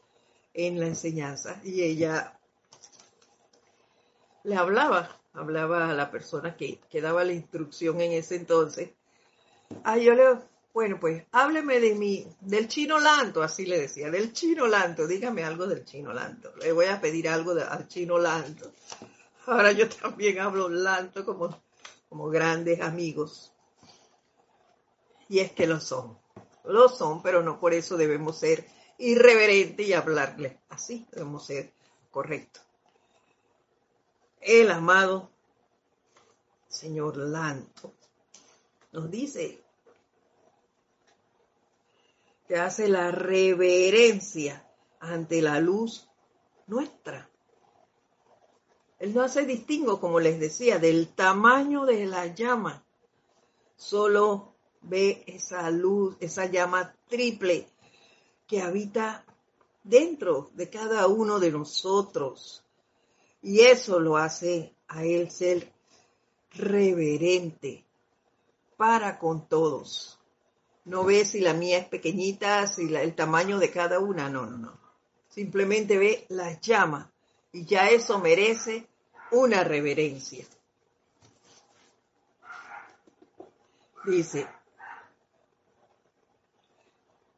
[0.53, 2.38] en la enseñanza y ella
[4.49, 8.89] le hablaba, hablaba a la persona que, daba la instrucción en ese entonces.
[9.83, 10.39] Ah, yo le,
[10.73, 15.43] bueno, pues hábleme de mi, del chino lanto, así le decía, del chino lanto, dígame
[15.43, 16.51] algo del chino lanto.
[16.55, 18.71] Le voy a pedir algo al chino lanto.
[19.45, 21.61] Ahora yo también hablo lanto como,
[22.29, 23.53] grandes amigos.
[25.27, 26.17] Y es que lo son,
[26.63, 28.65] lo son, pero no por eso debemos ser
[28.97, 31.71] irreverente y hablarle así, debemos ser
[32.09, 32.68] correctos.
[34.41, 35.29] El amado
[36.67, 37.93] Señor Lanto
[38.91, 39.61] nos dice
[42.47, 44.65] que hace la reverencia
[44.99, 46.09] ante la luz
[46.67, 47.29] nuestra.
[48.97, 52.83] Él no hace distingo, como les decía, del tamaño de la llama.
[53.75, 57.67] Solo ve esa luz, esa llama triple
[58.47, 59.25] que habita
[59.83, 62.63] dentro de cada uno de nosotros.
[63.41, 65.71] Y eso lo hace a él ser
[66.51, 67.85] reverente
[68.77, 70.19] para con todos.
[70.85, 74.57] No ve si la mía es pequeñita, si el tamaño de cada una, no, no,
[74.57, 74.79] no.
[75.29, 77.11] Simplemente ve la llama
[77.51, 78.87] Y ya eso merece
[79.31, 80.45] una reverencia.
[84.05, 84.47] Dice,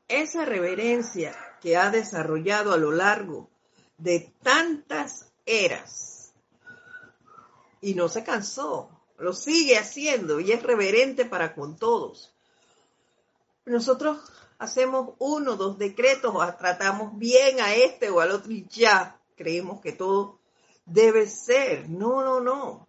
[0.08, 3.50] esa reverencia que ha desarrollado a lo largo
[3.98, 6.34] de tantas eras
[7.82, 12.34] y no se cansó, lo sigue haciendo y es reverente para con todos.
[13.66, 14.20] Nosotros
[14.60, 19.82] hacemos uno, dos decretos o tratamos bien a este o al otro y ya creemos
[19.82, 20.40] que todo
[20.86, 21.90] debe ser.
[21.90, 22.88] No, no, no.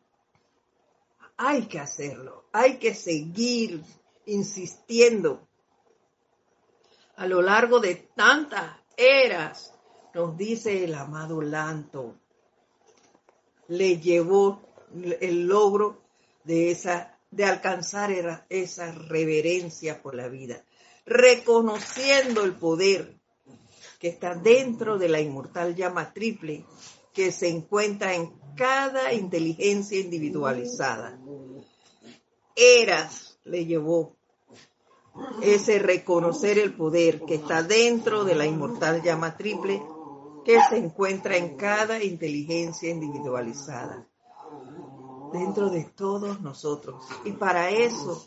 [1.36, 3.82] Hay que hacerlo, hay que seguir
[4.26, 5.48] insistiendo.
[7.16, 9.74] A lo largo de tantas eras,
[10.14, 12.16] nos dice el amado Lanto,
[13.68, 14.60] le llevó
[15.20, 16.02] el logro
[16.44, 20.62] de esa de alcanzar esa reverencia por la vida,
[21.06, 23.16] reconociendo el poder
[23.98, 26.64] que está dentro de la inmortal llama triple
[27.14, 31.18] que se encuentra en cada inteligencia individualizada.
[32.54, 34.14] Eras le llevó
[35.42, 39.82] ese reconocer el poder que está dentro de la inmortal llama triple
[40.44, 44.06] que se encuentra en cada inteligencia individualizada,
[45.32, 47.04] dentro de todos nosotros.
[47.24, 48.26] Y para eso,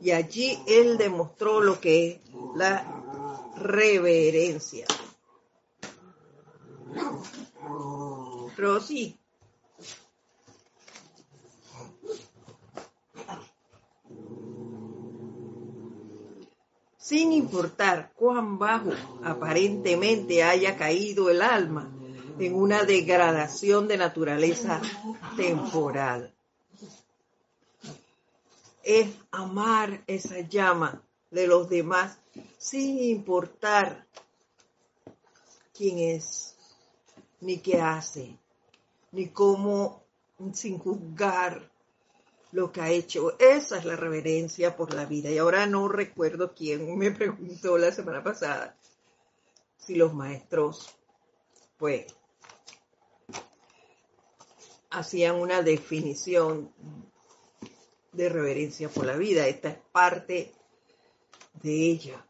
[0.00, 2.20] y allí él demostró lo que es
[2.54, 4.86] la reverencia.
[8.56, 9.18] Rosy.
[17.04, 18.88] Sin importar cuán bajo
[19.22, 21.92] aparentemente haya caído el alma
[22.38, 24.80] en una degradación de naturaleza
[25.36, 26.34] temporal.
[28.82, 32.16] Es amar esa llama de los demás
[32.56, 34.06] sin importar
[35.74, 36.56] quién es,
[37.42, 38.38] ni qué hace,
[39.12, 40.02] ni cómo,
[40.54, 41.70] sin juzgar
[42.54, 43.36] lo que ha hecho.
[43.40, 45.28] Esa es la reverencia por la vida.
[45.28, 48.76] Y ahora no recuerdo quién me preguntó la semana pasada
[49.76, 50.96] si los maestros,
[51.76, 52.06] pues,
[54.88, 56.72] hacían una definición
[58.12, 59.48] de reverencia por la vida.
[59.48, 60.54] Esta es parte
[61.60, 62.24] de ella.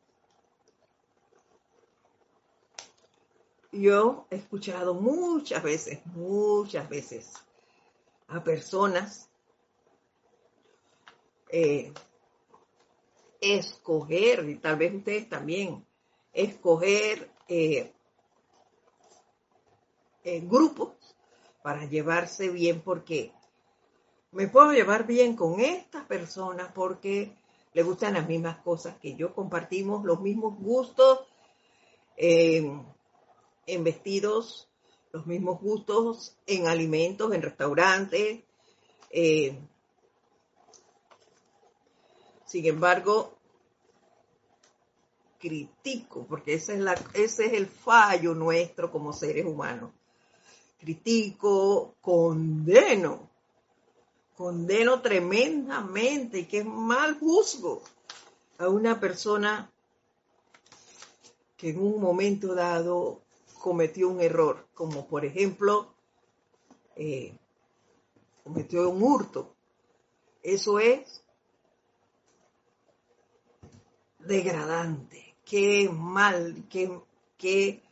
[3.72, 7.34] Yo he escuchado muchas veces, muchas veces
[8.28, 9.28] a personas
[11.56, 11.92] eh,
[13.40, 15.86] escoger, y tal vez ustedes también,
[16.32, 17.92] escoger eh,
[20.24, 20.96] eh, grupos
[21.62, 23.30] para llevarse bien porque
[24.32, 27.36] me puedo llevar bien con estas personas porque
[27.72, 31.20] le gustan las mismas cosas que yo, compartimos los mismos gustos
[32.16, 32.84] en
[33.84, 34.68] vestidos,
[35.12, 38.42] los mismos gustos en alimentos, en restaurantes.
[42.54, 43.34] Sin embargo,
[45.40, 49.90] critico, porque ese es, la, ese es el fallo nuestro como seres humanos.
[50.78, 53.28] Critico, condeno,
[54.36, 57.82] condeno tremendamente y que mal juzgo
[58.58, 59.68] a una persona
[61.56, 63.22] que en un momento dado
[63.58, 65.92] cometió un error, como por ejemplo,
[66.94, 67.36] eh,
[68.44, 69.56] cometió un hurto.
[70.40, 71.23] Eso es
[74.26, 77.82] degradante, qué mal, qué,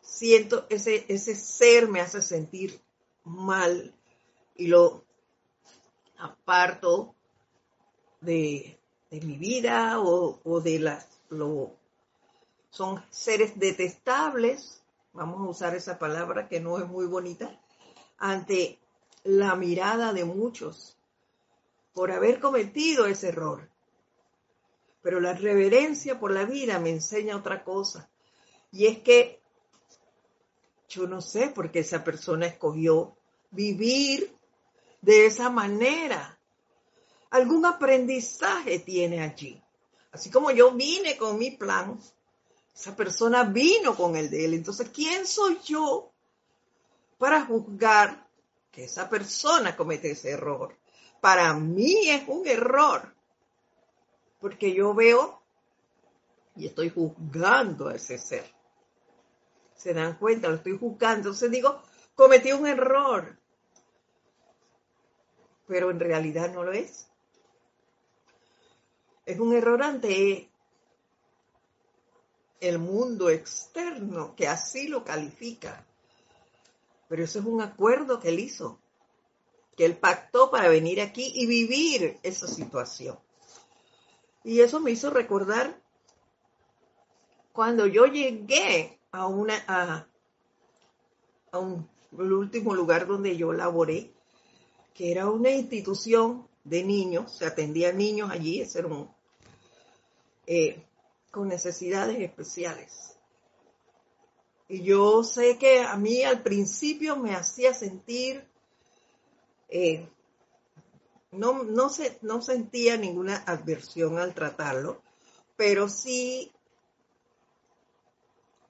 [0.00, 2.80] siento, ese, ese ser me hace sentir
[3.24, 3.94] mal
[4.54, 5.04] y lo
[6.18, 7.14] aparto
[8.20, 8.78] de,
[9.10, 11.78] mi vida o, o de las, lo,
[12.70, 14.82] son seres detestables.
[15.12, 17.60] Vamos a usar esa palabra que no es muy bonita,
[18.18, 18.78] ante
[19.24, 20.96] la mirada de muchos
[21.92, 23.68] por haber cometido ese error.
[25.08, 28.10] Pero la reverencia por la vida me enseña otra cosa.
[28.70, 29.40] Y es que
[30.86, 33.16] yo no sé por qué esa persona escogió
[33.50, 34.36] vivir
[35.00, 36.38] de esa manera.
[37.30, 39.58] Algún aprendizaje tiene allí.
[40.12, 41.98] Así como yo vine con mi plan,
[42.76, 44.52] esa persona vino con el de él.
[44.52, 46.12] Entonces, ¿quién soy yo
[47.16, 48.28] para juzgar
[48.70, 50.76] que esa persona comete ese error?
[51.22, 53.16] Para mí es un error.
[54.40, 55.42] Porque yo veo
[56.54, 58.44] y estoy juzgando a ese ser.
[59.74, 60.48] ¿Se dan cuenta?
[60.48, 61.28] Lo estoy juzgando.
[61.28, 61.80] Entonces digo,
[62.14, 63.38] cometí un error.
[65.66, 67.08] Pero en realidad no lo es.
[69.24, 70.50] Es un error ante
[72.60, 75.86] el mundo externo que así lo califica.
[77.08, 78.80] Pero eso es un acuerdo que él hizo,
[79.76, 83.18] que él pactó para venir aquí y vivir esa situación.
[84.44, 85.80] Y eso me hizo recordar
[87.52, 94.12] cuando yo llegué a una a, un el último lugar donde yo laboré,
[94.94, 98.64] que era una institución de niños, se atendía a niños allí,
[100.46, 100.82] eh,
[101.30, 103.16] con necesidades especiales.
[104.68, 108.46] Y yo sé que a mí al principio me hacía sentir,
[109.68, 110.08] eh,
[111.32, 115.02] no, no, se, no sentía ninguna adversión al tratarlo,
[115.56, 116.52] pero sí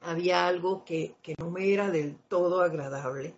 [0.01, 3.37] había algo que, que no me era del todo agradable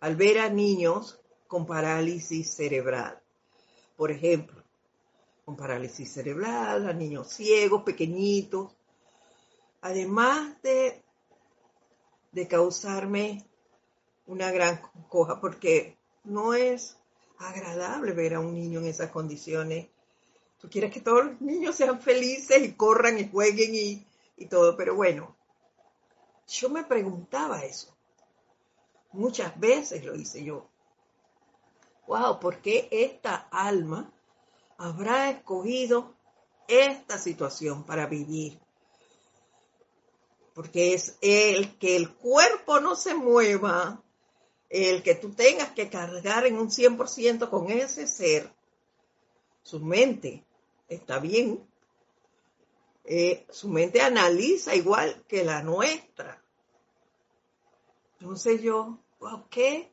[0.00, 3.20] al ver a niños con parálisis cerebral.
[3.96, 4.62] Por ejemplo,
[5.44, 8.76] con parálisis cerebral, a niños ciegos, pequeñitos,
[9.80, 11.02] además de
[12.36, 13.46] de causarme
[14.26, 16.98] una gran coja, porque no es
[17.38, 19.88] agradable ver a un niño en esas condiciones.
[20.58, 24.06] Tú quieres que todos los niños sean felices y corran y jueguen y,
[24.36, 25.36] y todo, pero bueno,
[26.48, 27.94] yo me preguntaba eso.
[29.12, 30.68] Muchas veces lo hice yo.
[32.06, 34.12] Wow, ¿por qué esta alma
[34.78, 36.14] habrá escogido
[36.68, 38.60] esta situación para vivir?
[40.56, 44.02] porque es el que el cuerpo no se mueva,
[44.76, 48.52] el que tú tengas que cargar en un 100% con ese ser,
[49.62, 50.44] su mente
[50.86, 51.66] está bien,
[53.04, 56.42] eh, su mente analiza igual que la nuestra.
[58.20, 59.90] Entonces yo, wow, qué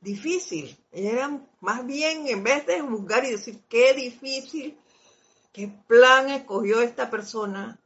[0.00, 0.76] difícil.
[0.92, 4.78] Era más bien, en vez de juzgar y decir qué difícil,
[5.52, 7.78] qué plan escogió esta persona,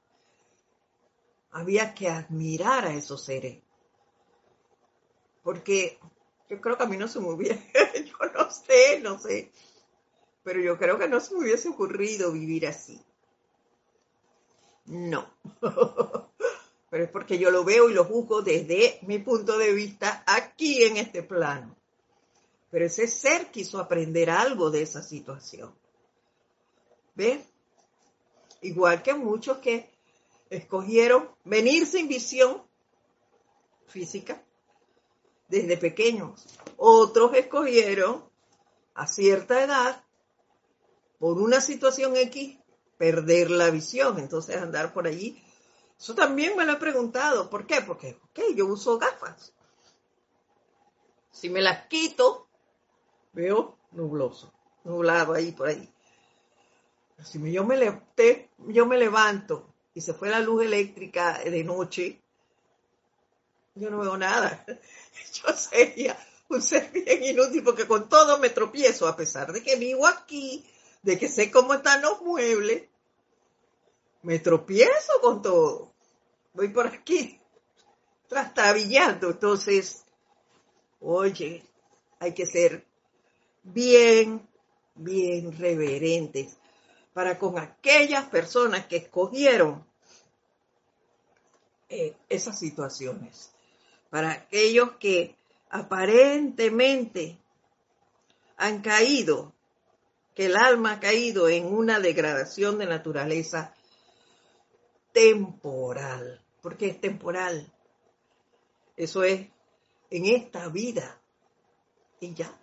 [1.51, 3.64] había que admirar a esos seres.
[5.45, 5.99] Porque
[6.49, 7.57] yo creo que a mí no se me hubiera,
[7.95, 9.53] yo no sé, no sé,
[10.43, 13.01] pero yo creo que no se me hubiese ocurrido vivir así.
[14.87, 15.31] No.
[16.91, 20.83] pero es porque yo lo veo y lo juzgo desde mi punto de vista aquí
[20.83, 21.77] en este plano.
[22.71, 25.75] Pero ese ser quiso aprender algo de esa situación.
[27.15, 27.45] ¿Ves?
[28.63, 29.91] Igual que muchos que
[30.49, 32.63] escogieron venir sin visión
[33.87, 34.43] física
[35.49, 36.47] desde pequeños.
[36.77, 38.25] Otros escogieron
[38.95, 40.05] a cierta edad,
[41.19, 42.59] por una situación X,
[42.99, 45.43] perder la visión, entonces andar por allí.
[45.99, 47.49] Eso también me lo he preguntado.
[47.49, 47.81] ¿Por qué?
[47.81, 48.17] Porque
[48.55, 49.55] yo uso gafas.
[51.31, 52.47] Si me las quito,
[53.33, 54.53] veo nubloso,
[54.85, 55.93] nublado ahí por ahí.
[57.23, 58.01] Si yo me,
[58.69, 62.21] yo me levanto y se fue la luz eléctrica de noche,
[63.75, 64.65] yo no veo nada.
[65.33, 66.17] Yo sería
[66.49, 70.65] un ser bien inútil porque con todo me tropiezo, a pesar de que vivo aquí,
[71.03, 72.85] de que sé cómo están los muebles,
[74.23, 75.93] me tropiezo con todo.
[76.53, 77.41] Voy por aquí,
[78.29, 79.31] trastabillando.
[79.31, 80.05] Entonces,
[81.01, 81.65] oye,
[82.21, 82.87] hay que ser
[83.63, 84.49] bien,
[84.95, 86.57] bien reverentes
[87.13, 89.85] para con aquellas personas que escogieron
[91.89, 93.54] eh, esas situaciones,
[94.15, 95.35] para aquellos que
[95.71, 97.37] aparentemente
[98.57, 99.53] han caído,
[100.37, 103.75] que el alma ha caído en una degradación de naturaleza
[105.11, 107.73] temporal, porque es temporal.
[108.97, 109.49] Eso es
[110.11, 111.21] en esta vida
[112.21, 112.57] y ya.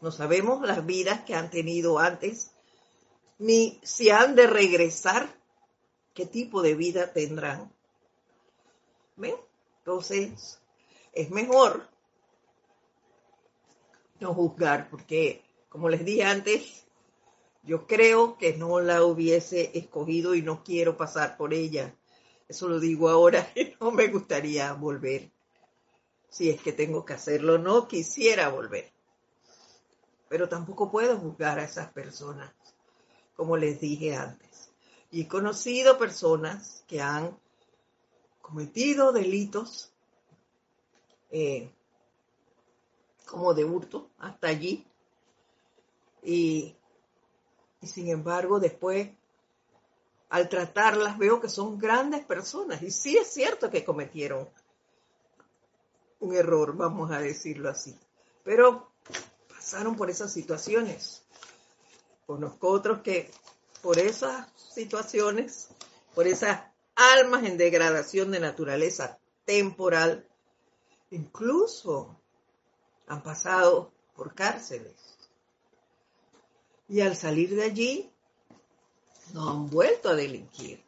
[0.00, 2.50] No sabemos las vidas que han tenido antes
[3.36, 5.28] ni si han de regresar,
[6.14, 7.70] qué tipo de vida tendrán.
[9.16, 9.45] ¿Ven?
[9.86, 10.60] Entonces,
[11.12, 11.88] es mejor
[14.18, 16.86] no juzgar, porque, como les dije antes,
[17.62, 21.94] yo creo que no la hubiese escogido y no quiero pasar por ella.
[22.48, 23.48] Eso lo digo ahora
[23.80, 25.30] no me gustaría volver.
[26.30, 28.92] Si es que tengo que hacerlo, no quisiera volver.
[30.28, 32.52] Pero tampoco puedo juzgar a esas personas
[33.36, 34.72] como les dije antes.
[35.12, 37.38] Y he conocido personas que han
[38.46, 39.90] cometido delitos
[41.30, 41.68] eh,
[43.26, 44.86] como de hurto hasta allí.
[46.22, 46.76] Y,
[47.82, 49.10] sin embargo, después,
[50.28, 52.82] al tratarlas, veo que son grandes personas.
[52.82, 54.48] Y sí es cierto que cometieron
[56.20, 57.98] un error, vamos a decirlo así.
[58.44, 58.92] Pero
[59.48, 61.24] pasaron por esas situaciones.
[62.26, 63.28] Conozco otros que
[63.82, 65.68] por esas situaciones,
[66.14, 70.26] por esas almas en degradación de naturaleza temporal,
[71.10, 72.20] Incluso
[73.06, 74.96] han pasado por cárceles.
[76.88, 78.12] Y al salir de allí,
[79.32, 80.84] no han vuelto a delinquir.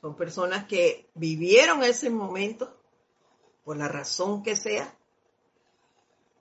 [0.00, 2.76] Son personas que vivieron ese momento
[3.64, 4.96] por la razón que sea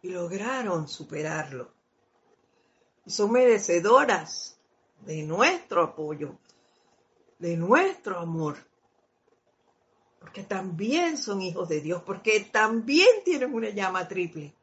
[0.02, 1.72] y lograron superarlo.
[3.06, 4.58] Y son merecedoras
[5.02, 6.38] de nuestro apoyo,
[7.40, 8.58] de nuestro amor,
[10.26, 14.56] porque también son hijos de Dios, porque también tienen una llama triple.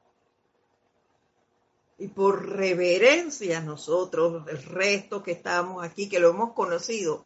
[1.99, 7.25] Y por reverencia nosotros, el resto que estamos aquí, que lo hemos conocido,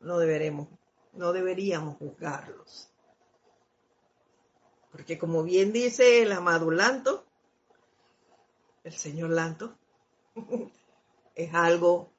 [0.00, 0.68] no deberemos,
[1.14, 2.90] no deberíamos juzgarlos.
[4.90, 7.24] Porque como bien dice el amado Lanto,
[8.84, 9.78] el señor Lanto,
[11.34, 12.12] es algo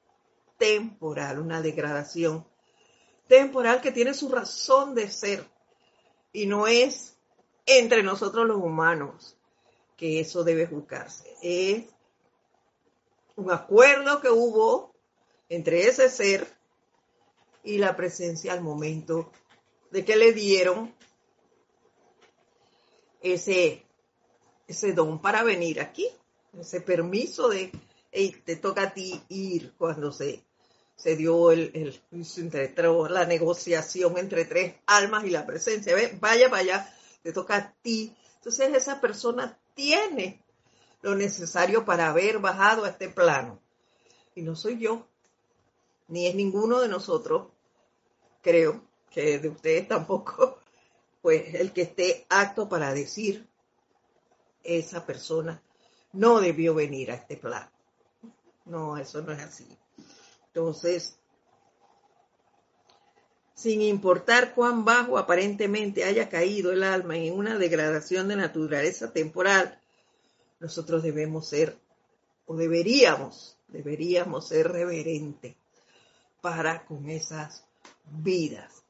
[0.57, 2.51] temporal, una degradación
[3.27, 5.45] temporal que tiene su razón de ser
[6.31, 7.15] y no es
[7.65, 9.37] entre nosotros los humanos
[9.95, 11.35] que eso debe juzgarse.
[11.41, 11.85] Es
[13.35, 14.93] un acuerdo que hubo
[15.49, 16.47] entre ese ser
[17.63, 19.31] y la presencia al momento
[19.91, 20.93] de que le dieron
[23.21, 23.85] ese,
[24.67, 26.09] ese don para venir aquí,
[26.59, 27.71] ese permiso de,
[28.45, 30.43] te toca a ti ir cuando se,
[30.95, 35.95] se dio el, el, la negociación entre tres almas y la presencia.
[36.19, 38.15] Vaya, vaya, te toca a ti.
[38.35, 40.43] Entonces esa persona tiene
[41.01, 43.59] lo necesario para haber bajado a este plano.
[44.35, 45.07] Y no soy yo,
[46.07, 47.47] ni es ninguno de nosotros
[48.41, 50.59] creo que de ustedes tampoco,
[51.21, 53.47] pues el que esté apto para decir
[54.63, 55.61] esa persona
[56.11, 57.71] no debió venir a este plano.
[58.65, 59.67] No, eso no es así.
[60.53, 61.17] Entonces,
[63.55, 69.79] sin importar cuán bajo aparentemente haya caído el alma en una degradación de naturaleza temporal,
[70.59, 71.77] nosotros debemos ser,
[72.45, 75.55] o deberíamos, deberíamos ser reverentes
[76.41, 77.65] para con esas
[78.05, 78.83] vidas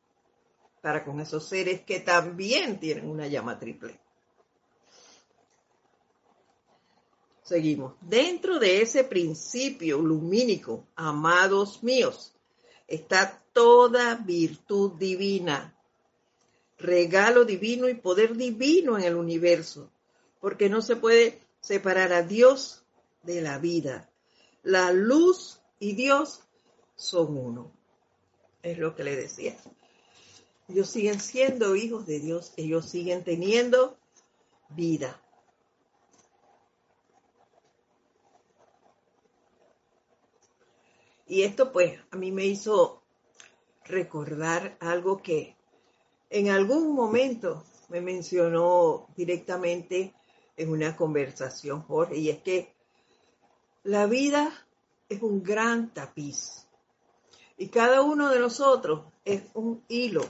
[0.83, 3.97] para con esos seres que también tienen una llama triple.
[7.53, 7.93] Seguimos.
[8.01, 12.33] Dentro de ese principio lumínico, amados míos,
[12.87, 15.77] está toda virtud divina,
[16.79, 19.91] regalo divino y poder divino en el universo,
[20.41, 22.81] porque no se puede separar a Dios
[23.21, 24.09] de la vida.
[24.63, 26.39] La luz y Dios
[26.95, 27.71] son uno
[28.63, 29.55] es lo que le decía.
[30.67, 33.95] Ellos siguen siendo hijos de Dios, ellos siguen teniendo
[34.69, 35.22] vida.
[41.27, 43.01] Y esto pues a mí me hizo
[43.85, 45.55] recordar algo que
[46.29, 50.13] en algún momento me mencionó directamente
[50.57, 52.73] en una conversación Jorge, y es que
[53.83, 54.51] la vida
[55.09, 56.67] es un gran tapiz
[57.57, 60.25] y cada uno de nosotros es un hilo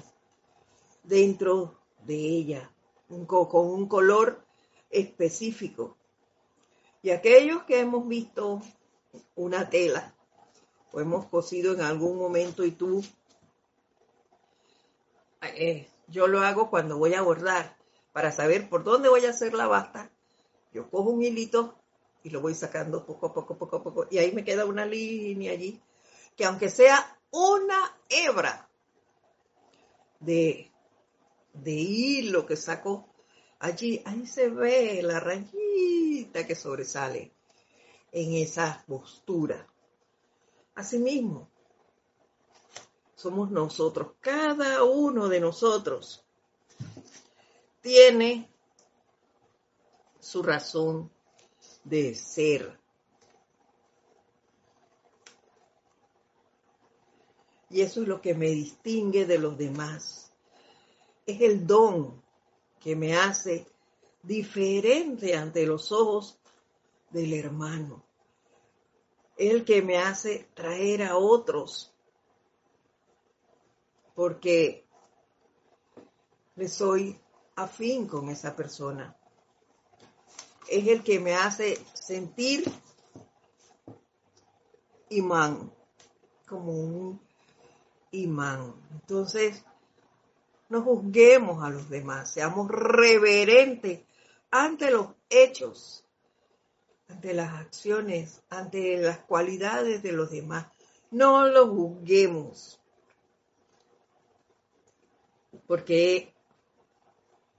[1.03, 2.71] dentro de ella,
[3.07, 4.45] con un color
[4.89, 5.97] específico.
[7.01, 8.61] Y aquellos que hemos visto
[9.35, 10.15] una tela
[10.93, 13.03] o hemos cosido en algún momento y tú,
[15.41, 17.75] eh, yo lo hago cuando voy a bordar
[18.13, 20.11] para saber por dónde voy a hacer la basta.
[20.71, 21.75] Yo cojo un hilito
[22.23, 24.07] y lo voy sacando poco a poco, poco a poco.
[24.11, 25.81] Y ahí me queda una línea allí
[26.37, 28.69] que aunque sea una hebra
[30.19, 30.71] de,
[31.53, 33.09] de hilo que saco
[33.57, 37.31] allí, ahí se ve la rayita que sobresale
[38.11, 39.67] en esa postura.
[40.75, 41.49] Asimismo,
[43.15, 46.23] somos nosotros, cada uno de nosotros
[47.81, 48.49] tiene
[50.19, 51.11] su razón
[51.83, 52.79] de ser.
[57.69, 60.31] Y eso es lo que me distingue de los demás.
[61.25, 62.21] Es el don
[62.79, 63.65] que me hace
[64.21, 66.37] diferente ante los ojos
[67.09, 68.03] del hermano.
[69.37, 71.93] Es el que me hace traer a otros.
[74.15, 74.85] Porque
[76.55, 77.19] le soy
[77.55, 79.15] afín con esa persona.
[80.69, 82.71] Es el que me hace sentir
[85.09, 85.71] imán,
[86.47, 87.21] como un
[88.11, 88.73] imán.
[88.91, 89.63] Entonces,
[90.69, 94.01] no juzguemos a los demás, seamos reverentes
[94.49, 96.02] ante los hechos,
[97.07, 100.67] ante las acciones, ante las cualidades de los demás.
[101.11, 102.81] No los juzguemos,
[105.67, 106.33] porque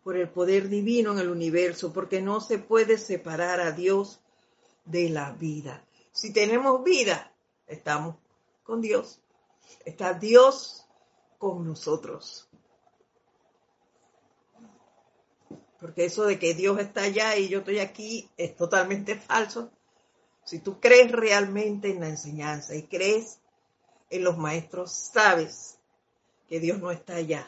[0.03, 4.21] por el poder divino en el universo, porque no se puede separar a Dios
[4.85, 5.85] de la vida.
[6.13, 7.35] Si tenemos vida,
[7.67, 8.17] estamos
[8.63, 9.21] con Dios.
[9.85, 10.87] Está Dios
[11.39, 12.44] con nosotros.
[15.85, 19.71] Porque eso de que Dios está allá y yo estoy aquí es totalmente falso.
[20.43, 23.39] Si tú crees realmente en la enseñanza y crees
[24.09, 25.79] en los maestros, sabes
[26.49, 27.47] que Dios no está allá,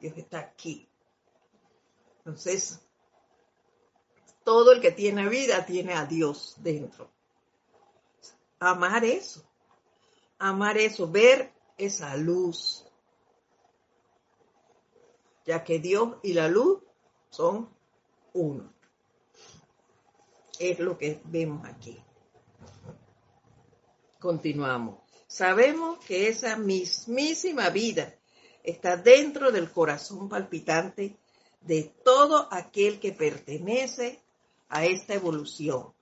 [0.00, 0.88] Dios está aquí.
[2.18, 2.80] Entonces,
[4.42, 7.08] todo el que tiene vida tiene a Dios dentro.
[8.58, 9.48] Amar eso,
[10.40, 12.84] amar eso, ver esa luz,
[15.46, 16.80] ya que Dios y la luz
[17.30, 17.68] son
[18.34, 18.72] uno.
[20.58, 22.02] Es lo que vemos aquí.
[24.18, 24.98] Continuamos.
[25.26, 28.14] Sabemos que esa mismísima vida
[28.62, 31.16] está dentro del corazón palpitante
[31.62, 34.20] de todo aquel que pertenece
[34.68, 35.92] a esta evolución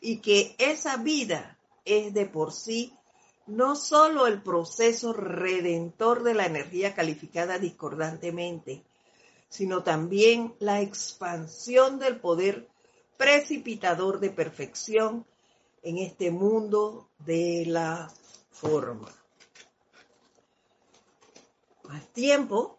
[0.00, 2.92] y que esa vida es de por sí
[3.46, 8.84] no solo el proceso redentor de la energía calificada discordantemente,
[9.48, 12.68] sino también la expansión del poder
[13.16, 15.26] precipitador de perfección
[15.82, 18.12] en este mundo de la
[18.50, 19.12] forma.
[21.84, 22.78] Más tiempo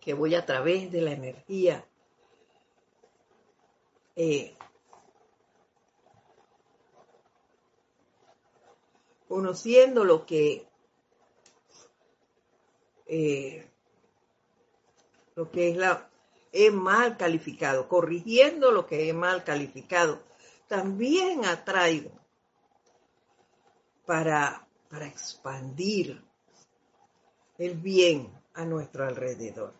[0.00, 1.86] que voy a través de la energía
[4.16, 4.54] eh,
[9.26, 10.68] conociendo lo que
[13.06, 13.73] eh,
[15.34, 16.08] lo que es la
[16.52, 20.22] es mal calificado, corrigiendo lo que es mal calificado,
[20.68, 22.12] también atraigo
[24.06, 26.22] para, para expandir
[27.58, 29.74] el bien a nuestro alrededor.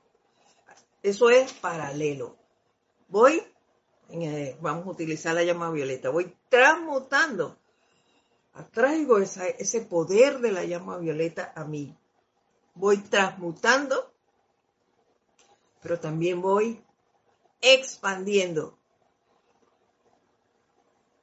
[1.01, 2.37] Eso es paralelo.
[3.09, 3.41] Voy,
[4.11, 7.57] eh, vamos a utilizar la llama violeta, voy transmutando
[8.55, 11.97] atraigo ese poder de la llama violeta a mí.
[12.75, 14.14] Voy transmutando,
[15.85, 16.83] pero también voy
[17.61, 18.79] expandiendo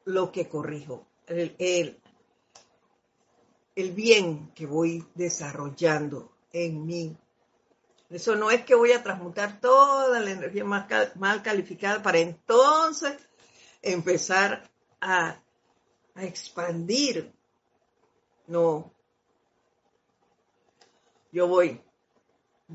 [0.05, 1.99] lo que corrijo, el, el,
[3.91, 7.17] bien que voy desarrollando en mí.
[8.11, 13.17] Eso no es que voy a transmutar toda la energía mal calificada para entonces
[13.81, 15.41] empezar a
[16.17, 17.33] expandir.
[18.45, 18.93] No.
[21.31, 21.81] Yo voy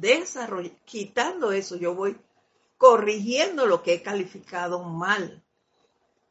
[0.00, 2.16] desarrollando, quitando eso, yo voy
[2.78, 5.42] corrigiendo lo que he calificado mal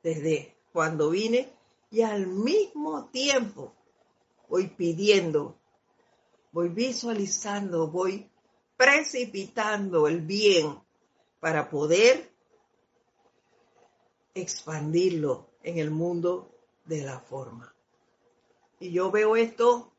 [0.03, 1.51] desde cuando vine
[1.89, 3.73] y al mismo tiempo
[4.49, 5.57] voy pidiendo,
[6.51, 8.29] voy visualizando, voy
[8.77, 10.79] precipitando el bien
[11.39, 12.31] para poder
[14.33, 16.51] expandirlo en el mundo
[16.85, 17.73] de la forma.
[18.79, 19.93] Y yo veo esto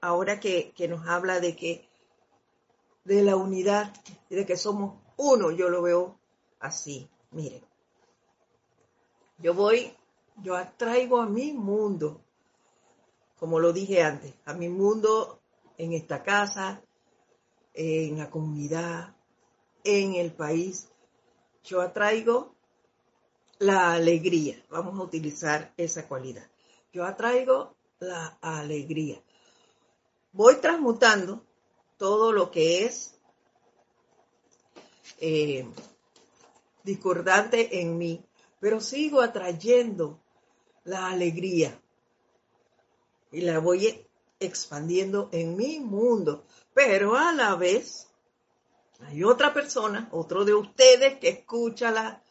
[0.00, 1.87] ahora que, nos habla de que
[3.08, 3.90] de la unidad,
[4.28, 6.20] de que somos uno, yo lo veo
[6.60, 7.08] así.
[7.30, 7.64] Miren,
[9.38, 9.94] yo voy,
[10.42, 12.20] yo atraigo a mi mundo,
[13.38, 15.40] como lo dije antes, a mi mundo
[15.78, 16.82] en esta casa,
[17.72, 19.16] en la comunidad,
[19.84, 20.90] en el país.
[21.64, 22.54] Yo atraigo
[23.58, 24.62] la alegría.
[24.68, 26.46] Vamos a utilizar esa cualidad.
[26.92, 29.22] Yo atraigo la alegría.
[30.32, 31.47] Voy transmutando
[31.98, 33.18] todo lo que es
[35.20, 35.68] eh,
[36.84, 38.24] discordante en mí,
[38.60, 40.20] pero sigo atrayendo
[40.84, 41.78] la alegría
[43.30, 44.06] y la voy
[44.40, 46.44] expandiendo en mi mundo.
[46.72, 48.08] Pero a la vez
[49.00, 52.22] hay otra persona, otro de ustedes que escucha la,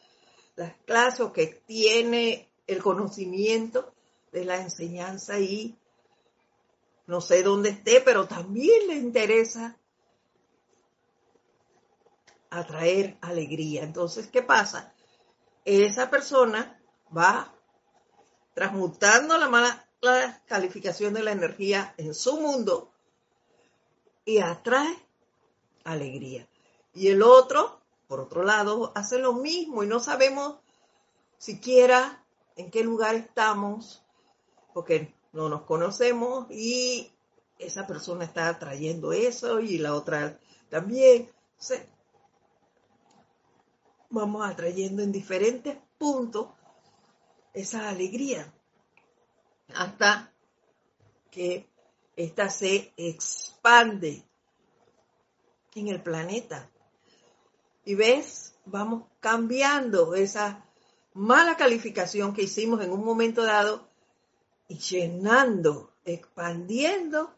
[0.56, 3.92] las clases o que tiene el conocimiento
[4.32, 5.76] de la enseñanza y
[7.08, 9.76] no sé dónde esté, pero también le interesa
[12.50, 13.82] atraer alegría.
[13.82, 14.94] Entonces, ¿qué pasa?
[15.64, 16.80] Esa persona
[17.14, 17.52] va
[18.54, 19.88] transmutando la mala
[20.46, 22.92] calificación de la energía en su mundo
[24.24, 24.96] y atrae
[25.82, 26.48] alegría.
[26.94, 27.78] Y el otro
[28.08, 30.56] por otro lado, hace lo mismo y no sabemos
[31.36, 32.24] siquiera
[32.56, 34.02] en qué lugar estamos,
[34.72, 37.12] porque no nos conocemos y
[37.58, 40.38] esa persona está trayendo eso y la otra
[40.70, 41.30] también.
[44.10, 46.48] vamos atrayendo en diferentes puntos
[47.52, 48.52] esa alegría
[49.74, 50.32] hasta
[51.30, 51.68] que
[52.16, 54.28] ésta se expande
[55.74, 56.70] en el planeta
[57.84, 60.64] Y ves, vamos cambiando esa
[61.14, 63.87] mala calificación que hicimos en un momento dado
[64.68, 67.34] llenando, expandiendo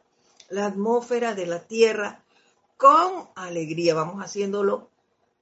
[0.48, 2.24] la atmósfera de la tierra
[2.76, 3.94] con alegría.
[3.94, 4.90] Vamos haciéndolo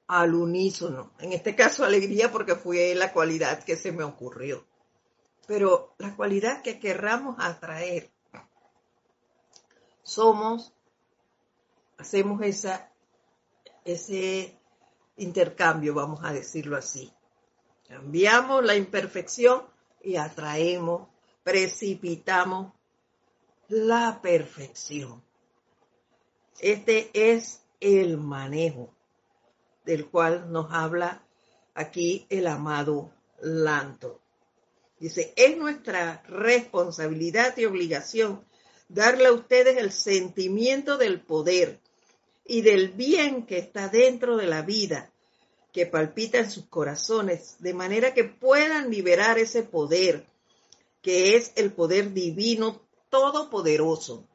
[0.07, 1.12] al unísono.
[1.18, 4.66] En este caso, alegría porque fue la cualidad que se me ocurrió.
[5.47, 8.11] Pero la cualidad que querramos atraer,
[10.03, 10.74] somos,
[11.97, 12.43] hacemos
[13.84, 14.59] ese
[15.16, 17.12] intercambio, vamos a decirlo así.
[17.86, 19.62] Cambiamos la imperfección
[20.03, 21.09] y atraemos,
[21.49, 22.74] precipitamos
[23.68, 25.22] la perfección.
[26.61, 28.92] Este es el manejo
[29.86, 31.24] del cual nos habla
[31.72, 34.20] aquí el amado Lanto.
[35.01, 38.44] Dice, es nuestra responsabilidad y obligación
[38.90, 41.80] darle a ustedes el sentimiento del poder
[42.44, 45.11] y del bien que está dentro de la vida,
[45.72, 50.26] que palpita en sus corazones, de manera que puedan liberar ese poder,
[51.03, 54.26] que es el poder divino todopoderoso.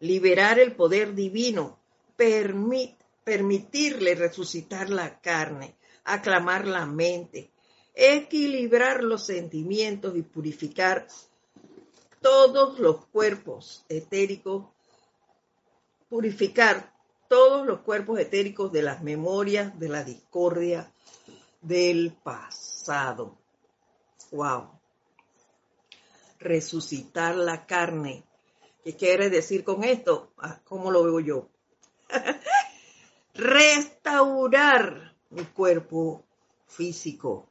[0.00, 1.78] Liberar el poder divino,
[2.16, 7.50] permitirle resucitar la carne, aclamar la mente,
[7.94, 11.08] equilibrar los sentimientos y purificar
[12.20, 14.66] todos los cuerpos etéricos,
[16.08, 16.92] purificar
[17.28, 20.92] todos los cuerpos etéricos de las memorias, de la discordia
[21.62, 23.36] del pasado.
[24.30, 24.75] Wow.
[26.38, 28.24] Resucitar la carne.
[28.84, 30.32] ¿Qué quiere decir con esto?
[30.38, 31.48] Ah, ¿Cómo lo veo yo?
[33.34, 36.24] Restaurar mi cuerpo
[36.66, 37.48] físico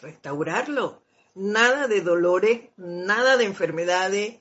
[0.00, 1.02] restaurarlo.
[1.34, 4.40] Nada de dolores, nada de enfermedades,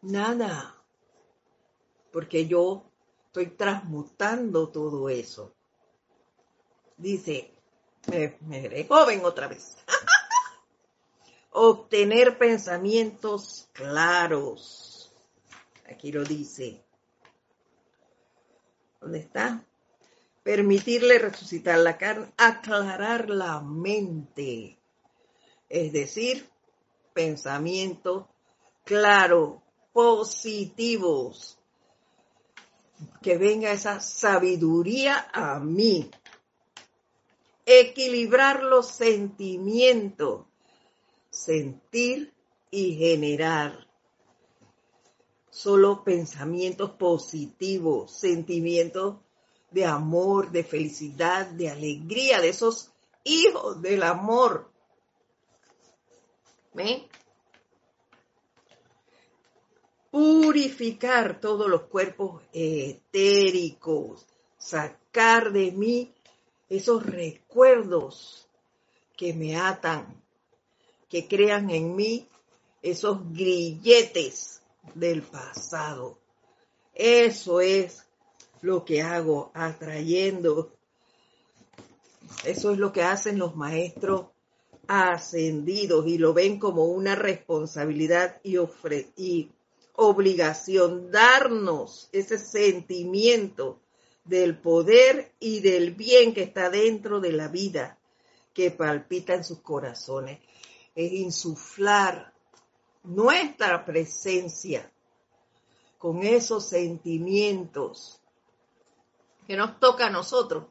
[0.00, 0.74] nada.
[2.10, 2.90] Porque yo
[3.26, 5.54] estoy transmutando todo eso.
[6.96, 7.52] Dice,
[8.06, 9.76] me, me joven otra vez.
[11.58, 15.12] Obtener pensamientos claros.
[15.90, 16.84] Aquí lo dice.
[19.00, 19.64] ¿Dónde está?
[20.46, 24.78] permitirle resucitar la carne, aclarar la mente,
[25.68, 26.48] es decir,
[27.12, 28.26] pensamientos
[28.84, 29.56] claros,
[29.92, 31.58] positivos,
[33.20, 36.08] que venga esa sabiduría a mí,
[37.64, 40.46] equilibrar los sentimientos,
[41.36, 42.32] sentir
[42.70, 43.86] y generar
[45.50, 49.16] solo pensamientos positivos, sentimientos
[49.70, 52.90] de amor, de felicidad, de alegría, de esos
[53.24, 54.70] hijos del amor.
[56.74, 57.06] ¿Ven?
[60.10, 64.26] Purificar todos los cuerpos etéricos,
[64.58, 66.14] sacar de mí
[66.68, 68.48] esos recuerdos
[69.16, 70.22] que me atan,
[71.08, 72.28] que crean en mí
[72.82, 74.60] esos grilletes
[74.94, 76.18] del pasado.
[76.94, 78.04] Eso es
[78.62, 80.72] lo que hago, atrayendo.
[82.44, 84.26] Eso es lo que hacen los maestros
[84.88, 88.56] ascendidos y lo ven como una responsabilidad y,
[89.98, 93.80] obligación, darnos ese sentimiento
[94.24, 97.98] del poder y del bien que está dentro de la vida,
[98.52, 100.40] que palpita en sus corazones.
[100.96, 102.34] Es insuflar
[103.04, 104.90] nuestra presencia
[105.98, 108.20] con esos sentimientos
[109.46, 110.64] que nos toca a nosotros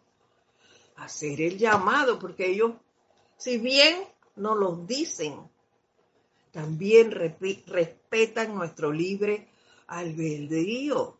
[0.97, 2.73] hacer el llamado, porque ellos,
[3.37, 4.03] si bien
[4.35, 5.49] no los dicen,
[6.51, 9.47] también respetan nuestro libre
[9.87, 11.17] albedrío.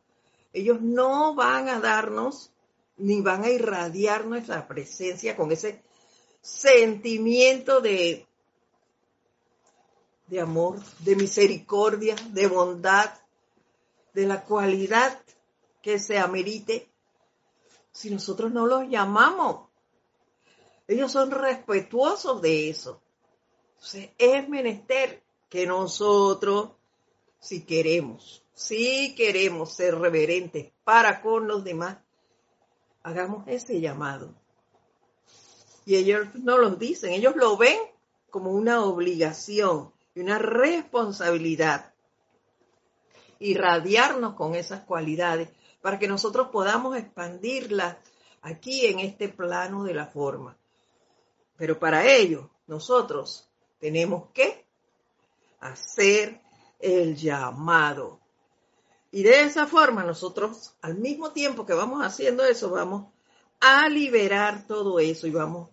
[0.54, 2.52] Ellos no van a darnos
[2.98, 5.84] ni van a irradiar nuestra presencia con ese
[6.42, 8.26] sentimiento de,
[10.28, 13.14] de amor, de misericordia, de bondad,
[14.14, 15.22] de la cualidad
[15.82, 16.90] que se amerite
[17.92, 19.70] si nosotros no los llamamos.
[20.88, 23.02] Ellos son respetuosos de eso.
[23.76, 26.72] Entonces, es menester que nosotros,
[27.40, 31.98] si queremos, si queremos ser reverentes para con los demás,
[33.04, 34.34] hagamos ese llamado.
[35.86, 37.78] Y ellos no lo dicen, ellos lo ven
[38.32, 41.94] como una obligación y una responsabilidad.
[43.40, 45.50] Irradiarnos con esas cualidades
[45.82, 48.00] para que nosotros podamos expandirla
[48.42, 50.58] aquí en este plano de la forma.
[51.58, 53.50] Pero para ello, nosotros
[53.80, 54.66] tenemos que
[55.60, 56.42] hacer
[56.80, 58.20] el llamado.
[59.12, 63.14] Y de esa forma nosotros, al mismo tiempo que vamos haciendo eso, vamos
[63.60, 65.70] a liberar todo eso y vamos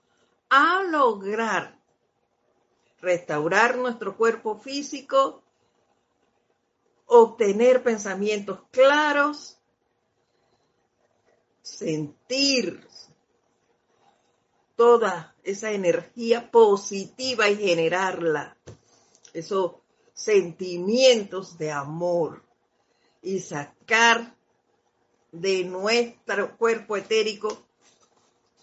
[0.48, 1.81] a lograr
[3.02, 5.42] restaurar nuestro cuerpo físico,
[7.06, 9.58] obtener pensamientos claros,
[11.60, 12.86] sentir
[14.76, 18.56] toda esa energía positiva y generarla,
[19.34, 19.72] esos
[20.14, 22.44] sentimientos de amor
[23.20, 24.36] y sacar
[25.32, 27.66] de nuestro cuerpo etérico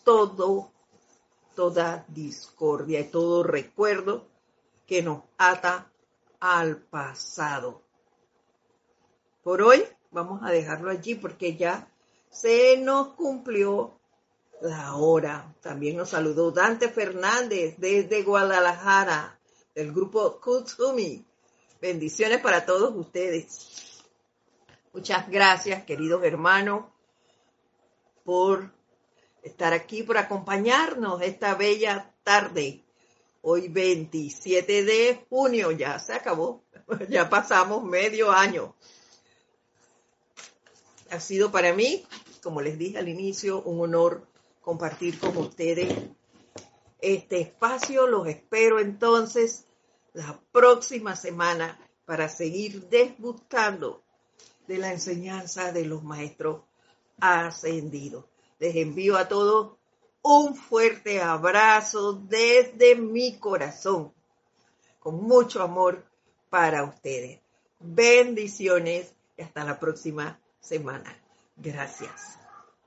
[0.06, 0.72] todo,
[1.56, 4.29] toda discordia y todo recuerdo
[4.90, 5.94] que nos ata
[6.40, 7.84] al pasado.
[9.44, 11.94] Por hoy vamos a dejarlo allí porque ya
[12.32, 14.00] se nos cumplió
[14.62, 15.54] la hora.
[15.62, 19.40] También nos saludó Dante Fernández desde Guadalajara,
[19.76, 21.24] del grupo Kutsumi.
[21.80, 24.04] Bendiciones para todos ustedes.
[24.92, 26.86] Muchas gracias, queridos hermanos,
[28.24, 28.74] por
[29.44, 32.89] estar aquí, por acompañarnos esta bella tarde.
[33.42, 36.64] Hoy 27 de junio, ya se acabó,
[37.10, 38.76] ya pasamos medio año.
[41.10, 42.06] Ha sido para mí,
[42.44, 44.28] como les dije al inicio, un honor
[44.62, 45.92] compartir con ustedes
[47.02, 48.08] este espacio.
[48.08, 49.66] Los espero entonces
[50.14, 54.04] la próxima semana para seguir desbuscando
[54.68, 56.62] de la enseñanza de los maestros
[57.20, 58.26] ascendidos.
[58.60, 59.79] Les envío a todos
[60.22, 64.14] un fuerte abrazo desde mi corazón,
[65.00, 66.06] con mucho amor
[66.50, 67.40] para ustedes.
[67.80, 71.18] Bendiciones y hasta la próxima semana.
[71.56, 72.39] Gracias.